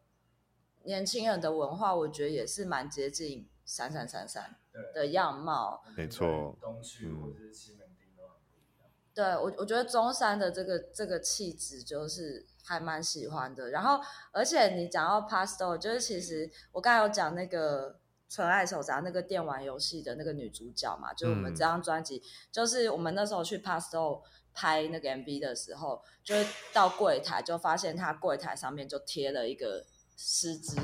[0.83, 4.55] 年轻人的文化，我觉得也是蛮接近闪闪闪闪
[4.93, 5.83] 的样貌。
[5.95, 8.89] 没错，东区或者是西门町都很不一样。
[9.13, 13.69] 对我，我觉得中山的这个这个气质就是还蛮喜欢的。
[13.69, 13.99] 然后，
[14.31, 24.23] 而且你讲到 Pastel，就是其实我刚才有讲那个纯爱手札那个电玩游戏的那个女主角嘛，就是我们这张专辑，嗯、就是我们那时候去 Pastel。
[24.53, 26.35] 拍那个 MV 的时候，就
[26.71, 29.85] 到柜台就发现他柜台上面就贴了一个
[30.15, 30.77] 诗词，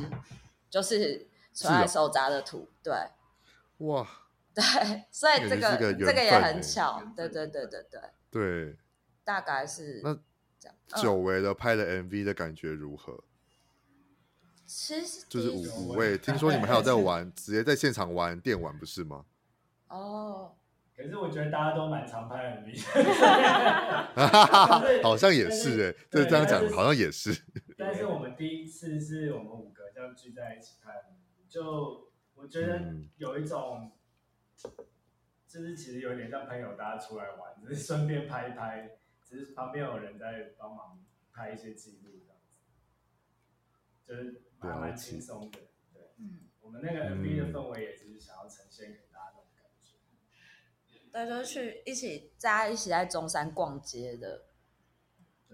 [0.69, 2.67] 就是纯爱手札的图。
[2.84, 2.93] 对，
[3.77, 4.08] 哇，
[4.53, 4.63] 对，
[5.12, 8.01] 所以这个这个也很巧，对对对对对。
[8.32, 8.77] 对，
[9.23, 13.23] 大概是那久违的拍的 MV 的感觉如何？
[14.67, 19.25] 其实就是五五位，听说你们还有在玩， 直接在现场玩电玩，不是吗？
[19.88, 20.55] 哦，
[20.99, 22.75] 可是我觉得大家都蛮常拍 MV，
[25.01, 27.41] 好像也是哎，就这样讲，好像也是。
[27.77, 33.93] 但是我们第一次是我们五个这样聚在一起拍 MV，就我觉得有一种，
[35.47, 42.57] 就是其实有点像朋友，大家出来玩，只是顺便拍一拍，只是旁边有人在帮忙拍一些记录，这样子，
[44.05, 45.59] 就是还蛮轻松的。
[45.93, 49.09] 对，嗯，我们那个 MV 的氛围也只是想要呈现给。
[51.12, 54.45] 对，就是去一起大家一起在中山逛街的，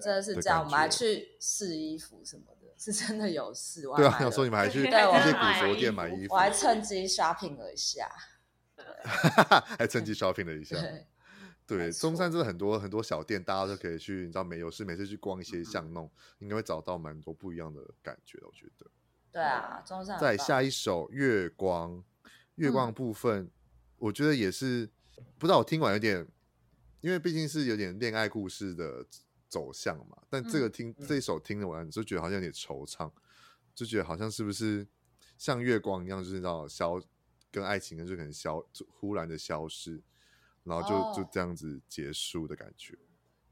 [0.02, 0.64] 真的是这样。
[0.64, 3.84] 我们还去试衣服什么的，是真的有试。
[3.96, 8.10] 对啊，有时候你们还去一些古着店买衣服，我 还趁机 shopping 了一下。
[9.78, 10.76] 还趁机 shopping 了一下，
[11.66, 14.26] 对，对中山真的很多很多小店，大家都可以去。
[14.26, 18.38] 你知道没有事每次去逛一些巷弄，应该会找到蛮多不一样的感觉。
[18.42, 18.86] 我觉得，
[19.32, 20.20] 对啊，中山。
[20.20, 21.98] 再下一首《月光》，
[22.56, 23.52] 月光的部分，嗯、
[23.98, 24.90] 我觉得也是
[25.38, 26.28] 不知道我听完有点，
[27.02, 29.06] 因为毕竟是有点恋爱故事的
[29.48, 30.18] 走向嘛。
[30.30, 33.12] 但这个听、嗯、这一首听完，就觉得好像有点惆怅，
[33.74, 34.88] 就觉得好像是不是
[35.38, 37.02] 像月光一样，就是那种消。
[37.52, 40.04] 跟爱情就可能消，忽然的消失，
[40.66, 41.16] 然后就、oh.
[41.16, 42.98] 就这样子结束的感觉，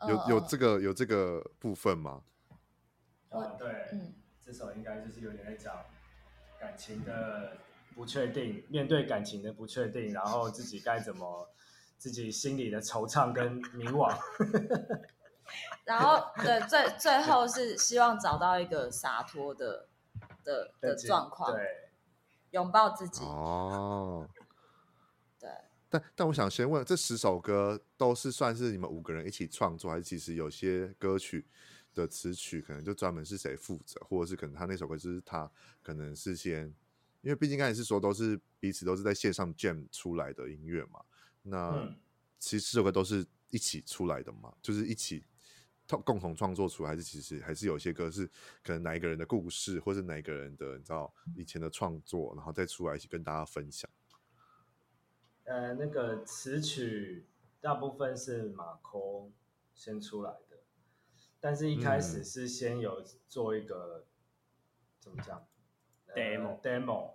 [0.10, 2.22] 有有这个有这个部分吗？
[3.30, 5.86] 哦，对，嗯，这首应该就是有点在讲
[6.60, 7.56] 感情的
[7.96, 11.50] 不确定，面对感情的不确定，然后自己该怎么，
[11.98, 14.16] 自己心里的惆怅跟迷惘，
[15.86, 19.88] 然后对最最后是希望找到一个洒脱的
[20.44, 21.62] 的的状况，对。
[22.54, 24.30] 拥抱自己哦，
[25.40, 25.50] 对，
[25.90, 31.48] 但但我想先问，这十首歌都是算是你们五个人一起创作，还是其实有些歌曲
[31.96, 35.52] 的词曲可能就专门是谁负责，或者是可能他那首歌就是他
[35.82, 36.72] 可能是先，
[37.24, 41.04] 因为毕竟刚才是说都是彼此都是在线上 jam 出来的音乐嘛，
[41.42, 41.96] 那
[42.38, 45.26] 其实这首歌都是一起出来的嘛，就是一起。
[46.06, 48.26] 共同创作出来，还是其实还是有些歌是
[48.64, 53.88] 可能哪一个人的故事，或是哪一个人的你知道以前的创作，然后再出来一起跟大家分享。
[55.44, 57.28] 呃，那个词曲
[57.62, 59.32] 大部分是马空
[59.76, 60.64] 先出来的，
[61.40, 64.06] 但是一开始是先有做一个、嗯、
[65.00, 65.46] 怎么讲
[66.16, 66.62] ？demo。
[66.62, 67.14] demo，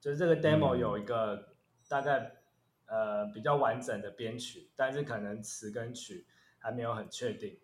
[0.00, 1.54] 就是这个 demo 有一个
[1.88, 2.36] 大概、
[2.86, 6.26] 嗯、呃比较完整的编曲，但是可能词跟曲
[6.58, 7.58] 还没有很确定。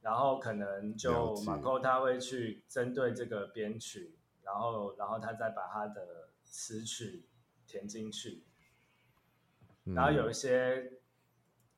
[0.00, 7.26] 然后可能就马抠他会去针对这个编曲，然后然后他再把他的词曲
[7.66, 8.44] 填进去，
[9.84, 10.92] 然后有一些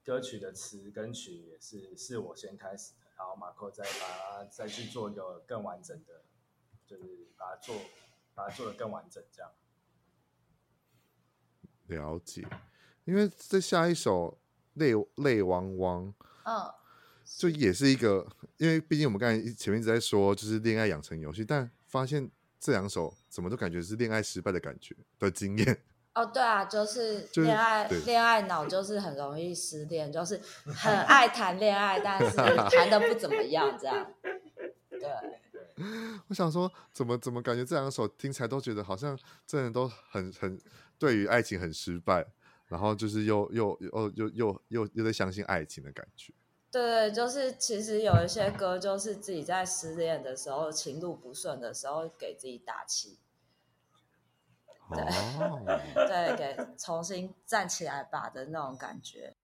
[0.04, 6.24] 歌曲的词跟曲也是是我先开始的，然后马抠再把它再去做一个更完整的，
[6.86, 7.02] 就是
[7.36, 7.74] 把它做
[8.34, 9.50] 把它做的更完整这样。
[11.86, 12.46] 了解，
[13.04, 14.38] 因为这下一首
[14.74, 16.72] 泪泪汪汪，嗯。
[17.38, 18.24] 就也是一个，
[18.56, 25.82] 因为毕竟我们刚才前面一直在说，就是恋爱养成游戏，但发现这两首怎么都感觉是恋爱失败的感觉的经验。
[26.14, 34.08] 哦，对啊，就是恋爱恋爱脑，就是很容易失恋，就是很爱谈恋爱，但是谈的不怎么样，这样。
[34.88, 35.00] 对，
[36.28, 40.58] 我想说，怎么怎么感觉这两首听起来都觉得好像真的都很很
[40.98, 42.26] 对于爱情很失败，
[42.66, 46.32] 然后就是又又又又又又又在相信爱情的感觉。
[46.70, 53.18] 对，就是其实有一些歌，就是自己在失恋的时候，情路不顺的时候，给自己打气。
[54.90, 59.34] 对，哦、对，给重新站起来吧的那种感觉。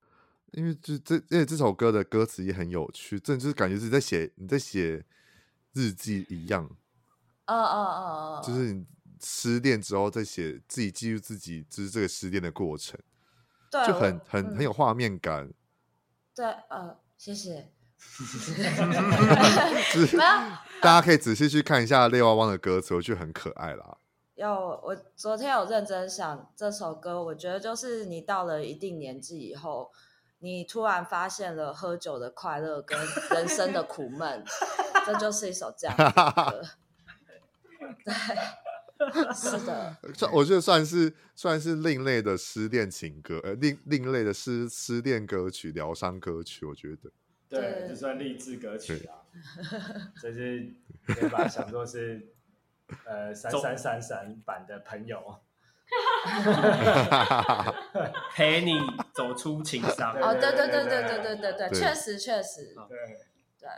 [0.53, 5.05] 因为这这，因为这首歌的歌词也很有趣，这就是感觉是在写你在写
[5.73, 6.65] 日记一样。
[7.47, 8.85] 哦哦哦，就是你
[9.23, 12.99] 失恋之后再写自己记录自己，就是这个失恋的过程，
[13.71, 15.53] 对，就很很、嗯、很有画面感。
[16.35, 16.99] 对，呃。
[17.19, 17.71] 谢谢。
[18.01, 18.57] 是，
[20.17, 23.97] 大家可以仔细去看一下《泪汪汪》的歌词，我觉得很可爱啦。
[24.35, 24.51] 有，
[24.83, 29.93] 我昨天有认真想这首歌，我觉得就是你到了一定年纪以后，
[30.43, 32.99] 你突然发现了喝酒的快乐跟
[33.31, 34.45] 人生的苦闷，
[35.07, 36.11] 这就是一首这样的
[36.51, 36.61] 歌。
[38.05, 38.13] 对，
[39.33, 39.97] 是的。
[40.15, 47.13] 算，我觉得算是算是另类的失恋情歌，呃，另另类的失失恋歌曲、疗伤歌曲，我觉得。
[47.49, 49.23] 对，这算励志歌曲啊，
[50.21, 50.75] 就是
[51.07, 52.35] 可以把它想作是
[53.05, 55.41] 呃闪闪闪闪版的朋友，
[58.35, 58.81] 陪你
[59.13, 60.13] 走出情伤。
[60.15, 62.99] 哦，对对对对对对对对，确实确实，对
[63.59, 63.69] 对。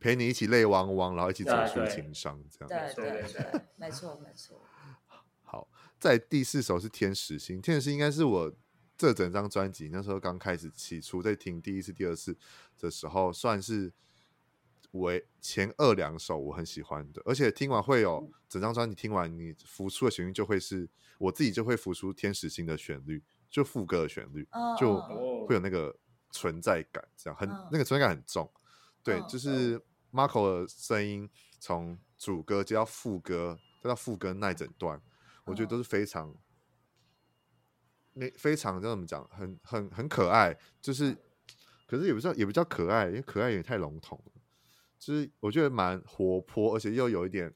[0.00, 2.92] 陪你一起泪汪汪，然后一起走出情伤，这样。
[2.96, 4.60] 对对对，对，没错没错。
[5.44, 5.68] 好，
[6.00, 8.52] 在第四首是《天使心》，《天使心》应该是我
[8.98, 12.36] 这整张专辑那时候刚开始起初在听第一次、第二次
[12.80, 13.92] 的时候，算是
[14.90, 24.98] 为前二两首我很喜欢的，而且听完会有整张专辑听完，你浮出的旋律就会是我自己就会浮出《天使心》的旋律，就副歌的旋律，就
[25.46, 25.94] 会有那个
[26.30, 28.50] 存在感，这样很那个存在感很重。
[29.04, 29.78] 对，就是
[30.10, 31.28] Marco 的声音
[31.60, 35.00] 从主歌接到副歌，再到副歌那一整段，
[35.44, 36.34] 我觉得都是非常，
[38.14, 40.58] 那非常叫怎么讲，很很很可爱。
[40.80, 41.14] 就是，
[41.86, 44.32] 可是也不知道也不叫可爱，因为可爱有点太笼统了。
[44.98, 47.52] 就是我觉得蛮活泼，而且又有一点，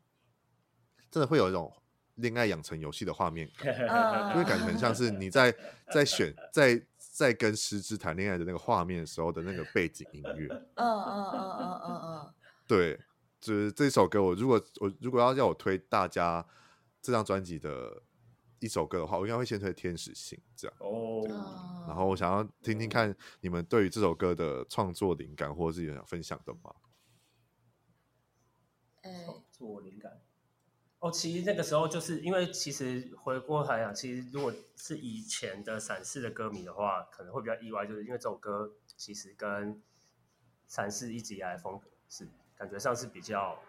[1.10, 1.72] 真的会有一种
[2.16, 5.54] 恋爱养成游戏的画面感，就会感觉很像是你在
[5.92, 6.82] 在选在。
[7.16, 12.34] 在跟诗织谈恋爱的那个画面的时候的那个背景音乐，嗯嗯嗯嗯嗯嗯，
[12.66, 13.00] 对，
[13.40, 16.46] 就是这首歌，我如果我如果要要我推大家
[17.00, 18.02] 这张专辑的
[18.58, 21.26] 一首歌的话，我应该会先推《天使心》这样哦。
[21.88, 26.74] 然后我想要听听看你们对于这首歌的创作灵感或者是有想分享的吗？
[29.02, 30.20] 创作灵感。
[30.98, 39.80] 哦，其实那个时候就是因为，其实回过头来讲，其实如果是以前的闪世的歌迷的话，可能会比较意外，就是因为这首歌其实跟
[40.66, 43.60] 闪世一直以来的风格是感觉上是比较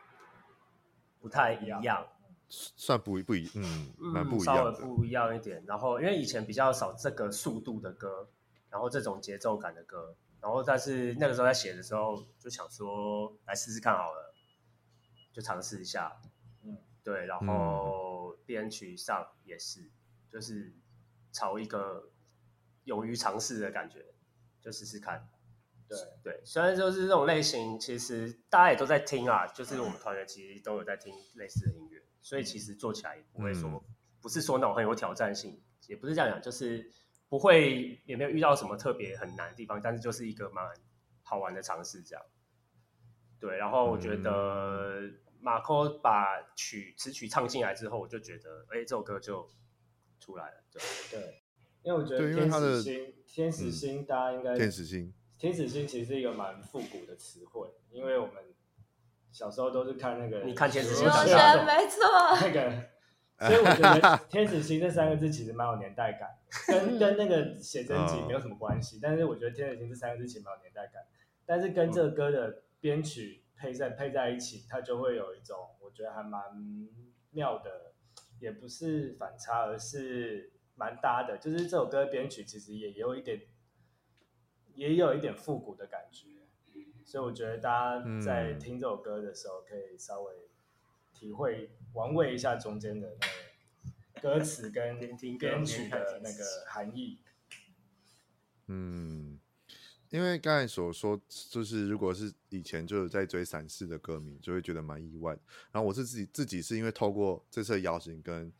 [1.19, 2.07] 不太一样，
[2.47, 5.61] 算不不一，嗯，蛮不一样，稍微不一样一点。
[5.67, 8.29] 然后因为以前比较少这个速度的歌，
[8.69, 14.33] 然后这种节奏感的歌，然后但是那个时候在写的时候就想说，来试试看好了，
[15.33, 16.15] 就尝试一下。
[17.07, 19.91] 对，然后编曲上也是，嗯、
[20.29, 20.75] 就是
[21.31, 22.11] 朝一个
[22.83, 24.05] 勇于尝试的感觉，
[24.59, 25.25] 就试试看。
[25.87, 36.91] 对对，虽然就是这种类型，其实大家也都在听啊，就是我们团员其实都有在听类似的音乐，所以其实做起来也不会说，嗯、不是说那种很有挑战性，也不是这样讲，就是
[37.29, 40.61] 不会也没有遇到什么特别很难的地方，但是就是一个蛮
[41.23, 42.25] 好玩的尝试这样。
[43.39, 45.09] 对，然后我觉得。
[45.39, 49.47] 嗯马可把曲词曲唱进来之后，我就觉得，哎，这首歌就
[50.19, 50.63] 出来了。
[50.71, 51.41] 对对，
[51.83, 58.43] 因为我觉得天使星，天使星，大家应该天使星，天使星其实是一个蛮复古的词汇，因为我们
[59.31, 61.11] 小时候都是看那个，你看天使心，没
[61.87, 62.01] 错，
[62.41, 71.03] 那个，所以我觉得 天使星这三个字其实蛮有年代感，跟跟那个写真集没有什么关系，但是我觉得天使星这三个字其实蛮有年代感，
[71.45, 73.43] 但是跟这个歌的编曲。
[73.57, 76.41] 配在配在一起，它就会有一种我觉得还蛮
[77.31, 77.93] 妙的，
[78.39, 81.37] 也不是反差，而是蛮搭的。
[81.37, 83.41] 就是这首歌编曲其实也有一点，
[84.75, 86.27] 也有一点复古的感觉，
[87.03, 90.33] 所以我觉得大家在听这首歌的时候，可以稍微
[91.13, 94.99] 体会玩味一下中间的那个歌词跟
[95.37, 97.19] 编曲的那个含义。
[98.67, 99.36] 嗯。
[100.17, 105.37] 因为刚才所说，就是如果是以前就是在追闪世的歌迷，就会觉得蛮意外。
[105.71, 108.51] 然后我是自己自己是因为透过这次邀请跟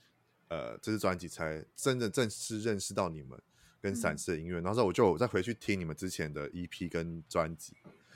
[0.50, 3.42] 呃这次专辑，才真的正式认识到你们
[3.82, 4.60] 跟闪世的音乐。
[4.60, 7.76] 嗯、然后我就再回去听你们之前的 EP 跟专辑，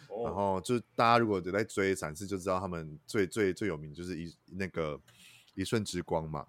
[0.10, 5.02] 哦、然后就大家如果有在追闪世，就知道他们最最最有名就是一那个
[5.56, 6.46] 一瞬之光嘛。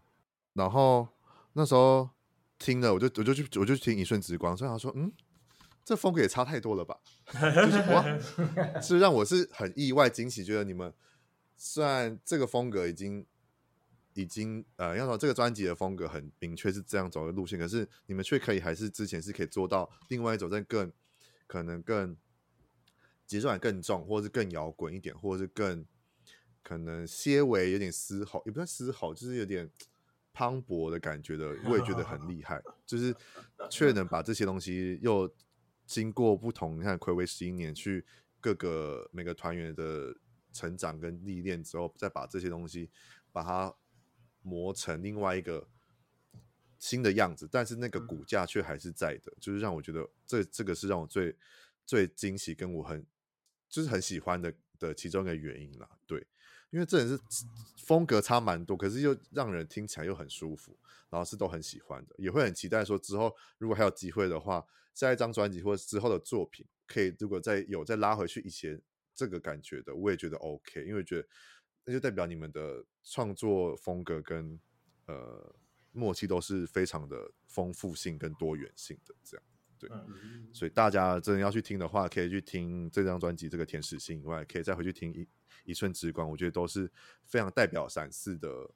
[0.52, 1.09] 然后
[1.55, 2.11] 那时候
[2.59, 5.11] 听了，我就我就去我就去听一瞬之光，所以他说嗯。
[5.84, 6.96] 这风格也差太多了吧？
[7.26, 10.94] 就是哇，是让我是很意外惊喜，觉得你们
[11.56, 13.26] 虽然这个风格已经
[14.14, 20.92] 已经呃，要说这个专辑的风格很明确是这样走的路线，可是你们却可以还是之前是可以做到另外一种，在更
[21.48, 22.16] 可能更
[23.26, 25.84] 节奏感更重，或者是更摇滚一点，或者是更
[26.62, 29.68] 可能些微有点嘶吼，也不算嘶吼，就是有点
[30.32, 33.12] 磅礴的感觉的，我也觉得很厉害，就是
[33.68, 35.28] 却能把这些东西又。
[35.92, 38.02] 经过不同，你看暌违十一年，去
[38.40, 40.16] 各个每个团员的
[40.50, 42.88] 成长跟历练之后，再把这些东西
[43.31, 43.74] 把它
[44.40, 45.68] 磨成另外一个
[46.78, 51.37] 新的样子，但是那个骨架却还是在的，就是让我觉得这这个是让我最
[51.85, 53.04] 最惊喜，跟我很
[53.69, 55.87] 就是很喜欢的的其中一个原因啦。
[56.06, 56.27] 对，
[56.71, 57.21] 因为这人是
[57.85, 60.75] 风格差蛮多，可是又让人听起来又很舒服，
[61.10, 64.64] 然后是都很喜欢的，也会很期待说之后如果还有机会的话。
[64.94, 68.80] 下一张专辑或者之后的作品，可以如果再有再拉回去以前
[69.14, 71.28] 这个感觉的，我也觉得 OK，因为觉得
[71.84, 74.58] 那就代表你们的创作风格跟
[75.06, 75.54] 呃
[75.92, 79.44] 默契都是非常的丰富性跟多元性的这样，
[79.78, 85.28] 对，嗯、所以大家真的要去听的话，可以去听这张专辑这个天使心以外，可以再回去听一
[85.64, 86.90] 一寸之光，我觉得都是
[87.24, 88.70] 非常代表闪四的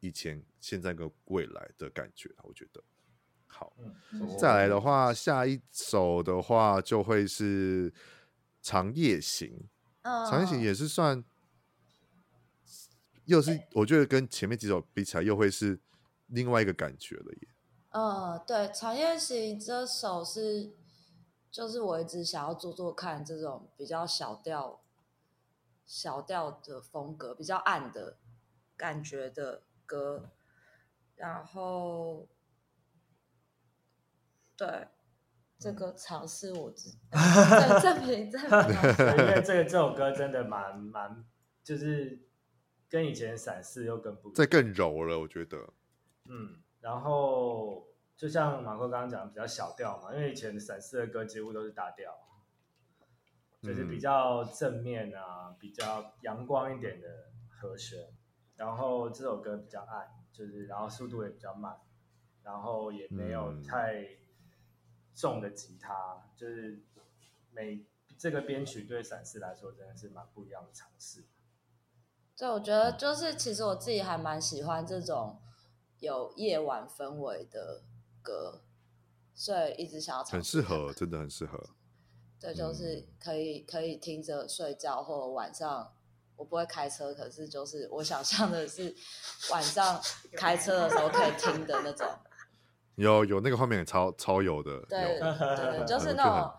[0.00, 2.82] 以前、现在跟未来的感觉，我觉得。
[3.54, 3.70] 好，
[4.12, 7.92] 嗯、再来的话，下一首的话就会是
[8.62, 9.68] 长夜行。
[10.00, 11.22] 嗯，长夜行也是算，
[13.26, 15.78] 又是我觉得跟前面几首比起来，又会是
[16.28, 17.48] 另外一个感觉了耶。
[17.90, 20.72] 嗯，对，长夜行这首是，
[21.50, 24.80] 就是我一直想要做做看这种比较小调、
[25.84, 28.16] 小调的风格，比较暗的
[28.78, 30.30] 感觉的歌，
[31.16, 32.26] 然后。
[34.56, 34.88] 对，
[35.58, 38.68] 这个尝试我自证证明证明，
[39.18, 41.24] 因为 这个这首歌真的蛮蛮，
[41.62, 42.20] 就是
[42.88, 45.58] 跟以前闪四又更不一样，这更柔了，我觉得。
[46.28, 52.12] 嗯，然后就像马克刚刚讲的，比较小调嘛，因为以前闪四的歌几乎都是大调，
[53.62, 57.08] 就是比较正面啊，嗯、比较阳光一点的
[57.48, 57.98] 和弦。
[58.56, 61.76] 然后这首歌比较暗，就是然后速度也比较慢，
[62.42, 64.02] 然后也没有太。
[64.02, 64.18] 嗯
[65.14, 66.82] 重的吉他，就是
[67.50, 67.84] 每
[68.18, 71.24] 这个编曲对闪四来说真的是蛮不一样的尝试。
[72.36, 75.40] 对，我觉得就是其实我自己还蛮喜欢这种
[75.98, 77.82] 有夜晚氛围的
[78.22, 78.62] 歌，
[79.34, 80.60] 所以一直想要尝试。
[80.60, 81.62] 很适合，真的很适合。
[82.40, 85.94] 对，就是可以可以听着睡觉，或者晚上
[86.36, 88.94] 我不会开车，可是就是我想象的是
[89.50, 90.00] 晚上
[90.36, 92.08] 开车的时候可以听的那种。
[92.96, 95.20] 有有那个画面也超超有的，对对
[95.78, 96.52] 对， 就是那种，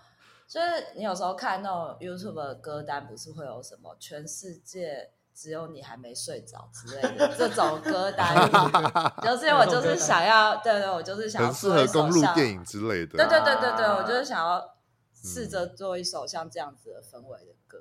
[0.48, 8.36] 就是你有时候看那种 YouTube 的歌单，不是会有什么“全世界只有你还没睡着”之类的这种歌单，
[9.22, 14.76] 就是我就是想要，对对，我就是想要做一首公路电影之类的，对对对对对，我就是想要
[15.14, 17.80] 试着做一首像这样子的氛围的歌，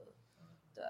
[0.75, 0.85] 对。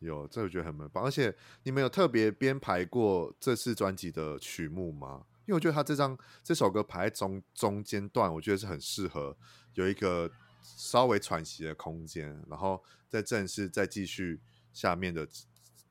[0.00, 5.22] 有，这我觉得很棒，而且你们有特别编排过这次专辑的曲目吗？
[5.46, 9.36] 因为我觉得他这张这首歌排在中中间段，我觉得是很适合
[9.74, 10.30] 有一个
[10.62, 14.40] 稍微喘息的空间，然后再正式再继续
[14.72, 15.28] 下面的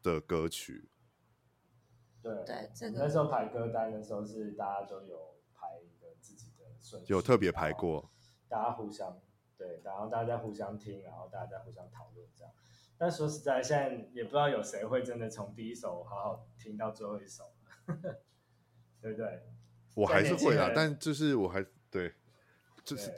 [0.02, 0.90] 的歌曲。
[2.22, 8.10] 对对，这个那时候排歌单的时候是大家都有排一个自己的顺序，有特别排过，
[8.48, 9.20] 大家互相
[9.58, 12.54] 对，然后大家互相听，然后大家在互相讨论这样。
[12.98, 17.52] 但说实在，现在也不知道有谁会真的从第一首好好听到最后一首。
[19.04, 19.40] 对不对？
[19.96, 22.12] 我还是会啊，但就是我还对，
[22.86, 23.12] 就是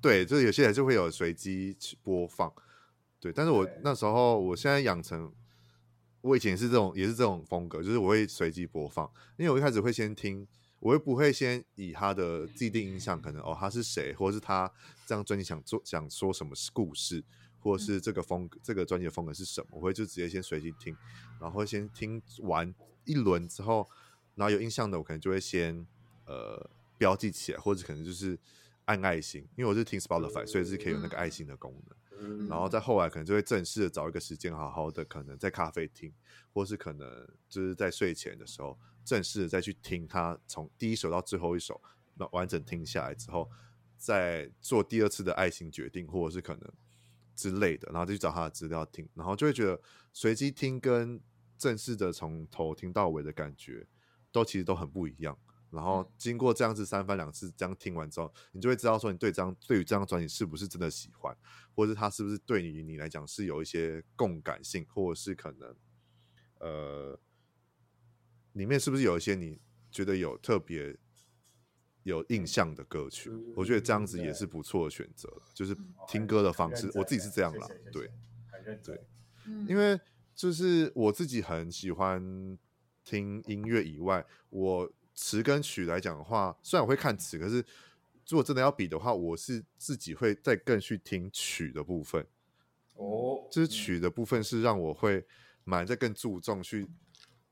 [0.00, 2.50] 对，就是有些人就会有随机播放，
[3.18, 3.32] 对。
[3.32, 5.30] 但是我那时候，我现在养成，
[6.20, 10.46] 我以前是这种，也是这种风格，就是我会随机播放，因为我一开始会先听，
[10.78, 14.66] 我又不会先以他的既定印象，可能哦他是谁，或者是他
[15.04, 17.22] 这张专辑想做想说什么故事，
[17.58, 20.96] 或者是这个风格，这个专辑的风格是什么，我会就直接先随机听，
[21.38, 22.72] 然后先听完
[23.04, 23.86] 一轮之后。
[24.36, 25.84] 然后有印象的，我可能就会先
[26.26, 28.38] 呃标记起来，或者可能就是
[28.84, 31.96] 按爱心，因为我是听 Spotify，所以是可以有那个爱心的功能。
[32.18, 36.10] 嗯、然后在后来可能就会正式的找一个时间，好好的可能在咖啡厅，
[36.54, 41.78] 或是可能就是在睡前的时候，正式的再去听它从第一首到最后一首，
[42.14, 43.50] 那完整听下来之后，
[43.98, 46.72] 再做第二次的爱心决定，或者是可能
[47.34, 49.78] 之类的，然后就去找他的资料听，然后就会觉得
[50.14, 51.20] 随机听跟
[51.58, 53.86] 正式的从头听到尾的感觉。
[54.36, 55.34] 都其实都很不一样，
[55.70, 61.34] 然后经过这样子三番两次这样听完之后，你就会知道说你对这张对于这张专辑是不是真的喜欢，
[61.74, 65.74] 或者是他是不是对于你来讲是有一些共感性，或者是可能
[66.58, 67.18] 呃
[68.52, 69.58] 里面是不是有一些你
[69.90, 70.94] 觉得有特别
[72.02, 73.30] 有印象的歌曲？
[73.56, 75.74] 我觉得这样子也是不错的选择，就是
[76.06, 78.10] 听歌的方式，我自己是这样啦，对
[78.84, 79.00] 对，
[79.66, 79.98] 因为
[80.34, 82.58] 就是我自己很喜欢。
[83.06, 87.64] 听音乐以外，我词跟曲来讲的话，虽然我会看词，可是
[88.28, 92.26] 如果真的要比的话，我是自己会再更去听曲的部分。
[92.94, 95.24] 哦，就是曲的部分是让我会
[95.62, 96.84] 蛮在更注重去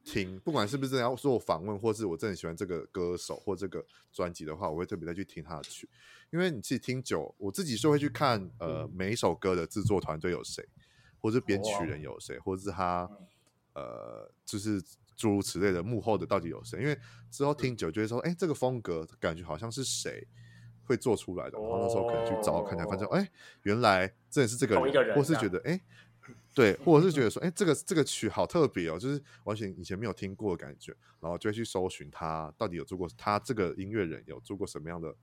[0.03, 5.89] 听，不管是不是真的要做访问，或是我真的喜欢这个歌手或这个专辑的话，我会特别再去听他的曲。
[6.33, 10.67] 因为你自己听久，我自己是会去看呃每一首歌的制作团队有谁，
[11.21, 13.09] 或是编曲人有谁，或者是他
[13.75, 14.83] 呃就是。
[15.17, 16.81] 诸如此类的幕后的到底有谁？
[16.81, 16.99] 因为
[17.31, 20.27] 之后听久就会说，哎、欸，这个风格感觉好像是谁
[20.85, 21.59] 会做出来的。
[21.59, 23.31] 然后那时候可能去找看看，发现，哎，
[23.63, 25.81] 原来真的是这个人，人或是觉得，哎，
[26.55, 30.95] 对，或者是觉得说，哎，这个这个曲好特别哦，就是完全以前没有听过的感觉。
[31.21, 35.15] 然后就会去搜寻他到底有做过，他这个音乐人有做过什么样的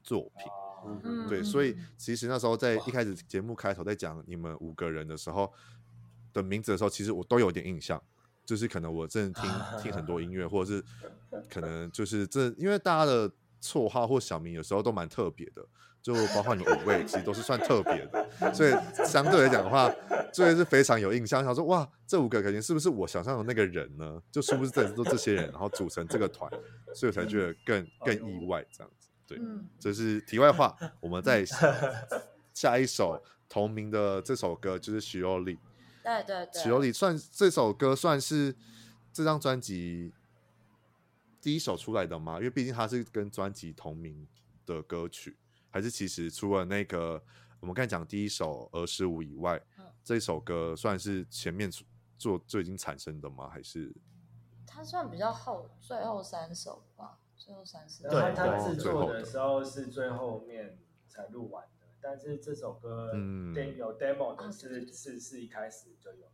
[0.00, 0.46] 作品。
[1.02, 5.52] 嗯，对，所以其实那时候在一开始节目开头在讲你们五个人的时候
[6.32, 8.00] 的名字的时候，其实我都有点印象，
[8.48, 9.50] 就是可能我真的听
[9.82, 10.82] 听很多音乐，或者是
[11.52, 13.30] 可能就是这，因为大家的
[13.60, 15.62] 绰号或小名有时候都蛮特别的。
[16.00, 18.72] 就包括你五位，其实都是算特别的，所以
[19.04, 19.92] 相对来讲的话，
[20.32, 21.44] 这位是非常有印象。
[21.44, 24.18] 想说哇，这五个肯定是不是我想象的那个人呢？
[24.30, 26.50] 就是不是这都这些人，然后组成这个团，
[26.94, 29.08] 所以我才觉得更 更意外这样子。
[29.26, 29.38] 对，
[29.78, 30.74] 这是题外话。
[31.00, 31.44] 我们再
[32.54, 35.56] 下一首同名的这首歌就是《Shiori》。
[36.08, 38.56] 对对对，《Shiori》算这首歌算是
[39.12, 40.14] 这张专辑
[41.40, 42.36] 第一首出来的吗？
[42.38, 44.26] 因为毕竟它是跟专辑同名
[44.64, 45.36] 的歌曲。
[45.70, 47.22] 还是其实除了那个
[47.60, 51.70] 我们刚才讲第一首《儿时舞》以外，嗯、这首歌算是前面
[52.16, 53.50] 做就已经产生的吗？
[53.50, 53.94] 还是
[54.66, 57.18] 它算比较后最后三首吧？
[57.36, 58.08] 最后三首。
[58.08, 63.54] 对，他制作的时候是最后面才录完的，但是这首歌嗯。
[63.76, 66.32] 有 demo 的是、啊、是是一开始就有的，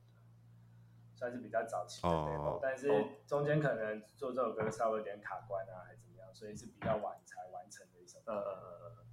[1.14, 2.88] 算是比较早期的 demo，、哦、但是
[3.26, 8.32] 中间可能做这首歌稍微有点卡关啊，还是怎么样，所以是比较晚才完成的一首歌。
[8.32, 9.04] 呃呃呃。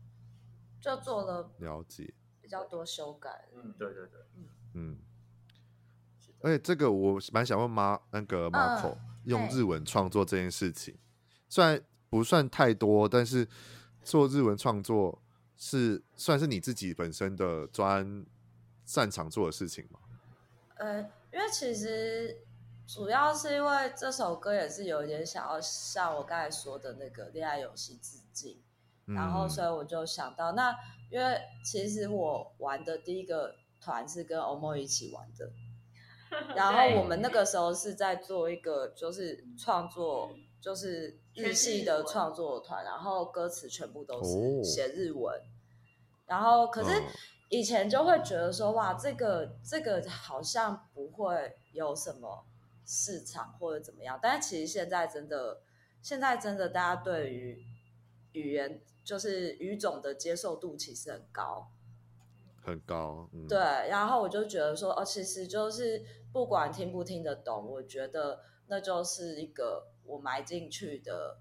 [0.81, 2.13] 就做了了解。
[2.41, 4.49] 比较多修改，嗯，对对对，嗯。
[4.73, 4.97] 嗯，
[6.41, 10.97] 而且这个我蛮想问妈那个 Marco、嗯、用日文创作这件事情，
[11.47, 11.79] 虽然
[12.09, 13.47] 不算太多，但是
[14.01, 15.21] 做日文创作
[15.63, 18.25] 是算是你自己本身的专
[18.83, 19.99] 擅长做的事情吗？
[20.77, 20.99] 呃，
[21.31, 22.39] 因为其实
[22.87, 28.59] 主要是因为这首歌也是有一点想要像我刚才说的那个恋爱游戏致敬。
[29.05, 30.73] 然后，所以我就想到，那
[31.11, 35.51] 因为其实我玩的第一个团是跟 OMO 一起玩的，
[36.55, 45.41] 然后我们那个时候是在做一个就是创作，就是日系的创作团，然后歌词全部都是写日文，
[46.25, 47.01] 然后可是
[47.49, 52.45] 以前就会觉得说，哇，这个这个好像不会有什么
[52.85, 55.61] 市场或者怎么样，但是其实现在真的，
[56.01, 57.61] 现在真的大家对于
[58.31, 58.81] 语言。
[59.03, 61.71] 就是语种的接受度其实很高，
[62.63, 63.27] 很高。
[63.33, 71.39] 嗯、对，然后我就觉得说，哦，其实就是不管听不听得懂，我觉得那就是一个我埋进去的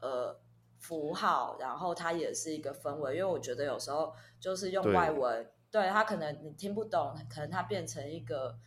[0.00, 0.40] 呃
[0.78, 3.16] 符号，然后它也是一个氛围。
[3.16, 8.58] 因为我觉得有时候就是用外文，对，它可能你听不懂，可能它变成一个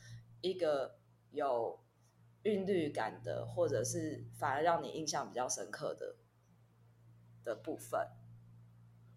[0.42, 0.98] 一个
[1.32, 1.80] 有
[2.44, 6.16] 韵律感的，或者是反而让你印象比较深刻的
[7.44, 8.08] 的部分。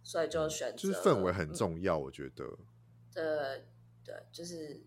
[0.03, 2.45] 所以就选择，就是氛围很重要，嗯、我觉得。
[3.13, 3.67] 对
[4.03, 4.83] 对，就是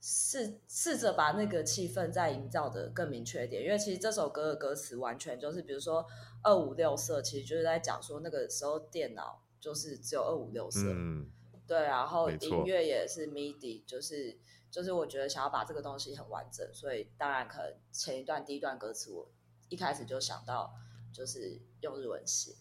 [0.00, 6.06] 试试着把那个气氛再营造的更明确一点，因为其实这首歌的歌词完全就是，比如说
[6.42, 11.28] 二五六色，其实就是在讲说那个时候电脑就是只有二五六色，嗯，
[11.66, 14.38] 对，然后音乐也是 MIDI，就是
[14.70, 19.28] 就是我觉得想要把这个东西很完整，所以当然可能前一段第一段歌词我
[19.68, 20.72] 一开始就想到
[21.12, 22.54] 就是用日文写。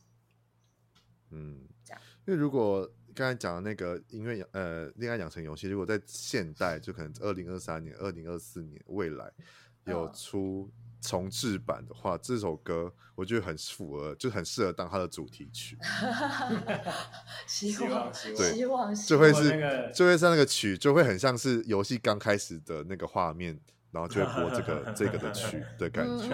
[1.30, 9.32] 嗯，这样，因为如果刚才讲的那个音乐呃恋爱养成游戏，如果在现代，就可能二零二三年、二零二四年未来
[9.86, 10.70] 有出
[11.02, 15.76] 重制版的话，哦、这首歌我觉得很符合，就很适合当它的主题曲。
[17.48, 23.60] 希望，对，希望就会是，就会是那个曲，就会很像是游戏刚开始的那个画面。
[23.90, 26.28] 然后就会播这个 这个的曲的感觉，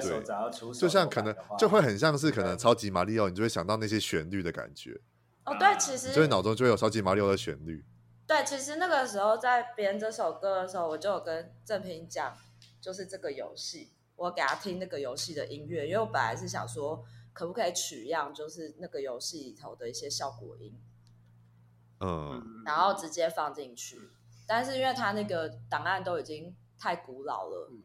[0.00, 4.98] 对，就像可能就会很像是可能超级马里奥，你就会想到那些旋律的感觉。
[5.44, 7.84] 哦，对，其实所以脑中就会有超级马里奥的旋律。
[8.26, 12.36] 对，其实那个时候在编这首歌的时候，我就有跟郑平讲，
[12.80, 20.80] 就是这个游戏，我给他听那个游戏的音乐，因为我本来是想说，可不可以取样，就是那个游戏里头的一些效果音，
[22.00, 24.00] 嗯，然后直接放进去。
[24.46, 27.82] 但是因为他那个档案都已经太古老了，嗯、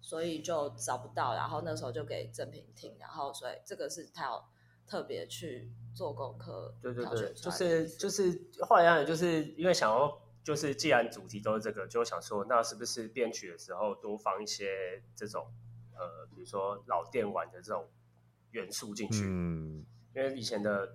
[0.00, 1.34] 所以就找不到。
[1.34, 4.48] 然后那时候就给郑平听，然后所以这个是他要
[4.86, 6.74] 特别去做功课。
[6.80, 15.46] 对对对，就是就是后来就是因为想要，就是既然主题都是这个，就想说那是不是编曲的时候多放一些这种
[15.94, 17.88] 呃，比如说老电玩的这种
[18.50, 19.24] 元素进去。
[19.24, 19.84] 嗯，
[20.14, 20.94] 因为以前的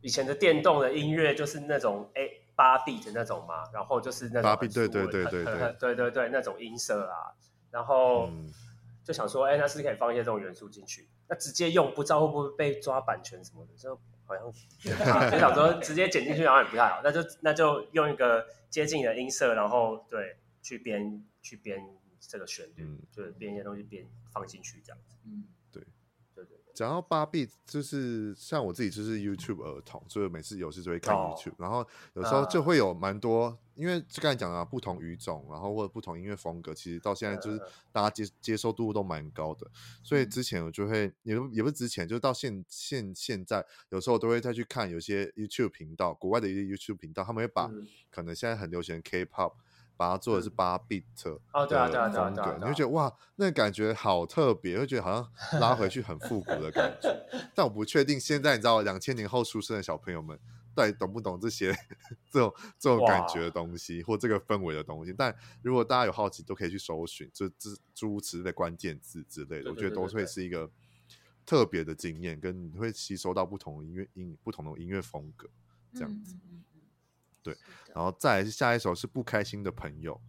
[0.00, 2.28] 以前的电动的音乐就是那种哎。
[2.58, 5.44] 八 beat 的那种嘛，然后就是那种对对对对对
[5.78, 7.30] 对对对那种音色啊，
[7.70, 8.28] 然后
[9.04, 13.94] 就想说，哎，那是可以放一些这种元素进去，那直接用不知道会不会被抓版权什么的，就
[14.28, 14.52] 好像
[15.32, 21.82] 就想说直接剪进去好像也不太好，那就那就用一个接近的音色，然后对去编去编
[22.20, 25.82] 这个旋律，就是编一些东西编放进去这样子，嗯，对
[26.34, 37.58] 对对对，讲到八 bit，就是像我自己就是 YouTube 儿童，所以每次有事就会看 YouTube，、哦、然后有时候就会有蛮多，呃、因为就刚才讲的不同语种，然后或者不同音乐风格，其实到现在就是
[37.92, 39.70] 大家接、呃、接受度都蛮高的，
[40.02, 49.52] 所以之前我就会也也不是之前，就是到现现现在，有时候都会再去看有些 YouTube 频道，国外的一些 YouTube 频道，他们会把、嗯、可能现在很流行的 K-pop。
[49.98, 51.02] 把它做的是八 bit
[51.52, 57.12] 哦，对啊，对啊，对啊，你会觉得哇，那个感觉好特别，会觉得好像拉回去很复古的感觉。
[57.52, 60.38] 但我不确定现在你知道两千年后出生的小朋友们
[60.78, 61.74] 到底懂不懂这些
[62.30, 65.12] 这种这种感觉的东西或这个氛围的东西。
[65.12, 70.70] 但如果大家有好奇，都可以去搜寻这这诸如此类的关键字之类的，我觉得都会是一个
[71.44, 75.48] 特别的经验，跟你会吸收到不同的音乐音不同的音乐风格
[75.92, 76.36] 这样子。
[76.48, 76.62] 嗯
[77.40, 77.56] 对，
[77.94, 80.20] 然后再来是下一首是不开心的朋友，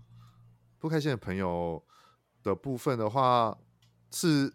[0.77, 1.83] 不开心的朋友
[2.41, 3.57] 的部分的话
[4.11, 4.53] 是，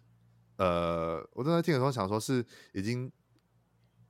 [0.55, 2.43] 呃，我正在听的时候想说，是
[2.73, 3.11] 已经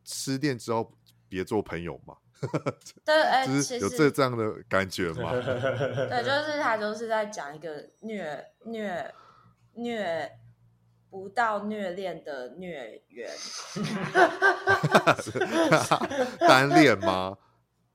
[0.05, 0.97] 失恋之后
[1.29, 2.17] 别做朋友嘛？
[3.05, 5.31] 对，哎，就是有这这样的感觉吗？
[5.31, 5.41] 对，
[6.23, 9.13] 就是他就是在讲一个虐虐
[9.73, 10.31] 虐
[11.09, 13.29] 不到虐恋的虐缘，
[16.39, 17.37] 单恋吗？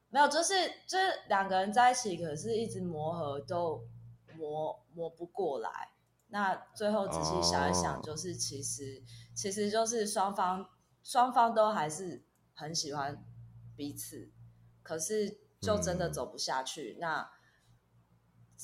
[0.08, 0.54] 没有，就是
[0.88, 3.84] 就是两个人在一起，可是一直磨合都
[4.36, 5.70] 磨磨不过来。
[6.28, 9.04] 那最后仔细想一想，就是其实、oh.
[9.36, 10.66] 其实就是双方
[11.02, 12.24] 双方都还是
[12.60, 13.24] 很喜欢
[13.74, 14.30] 彼此，
[14.82, 16.92] 可是就真的走不下去。
[16.92, 17.00] Mm.
[17.00, 17.32] 那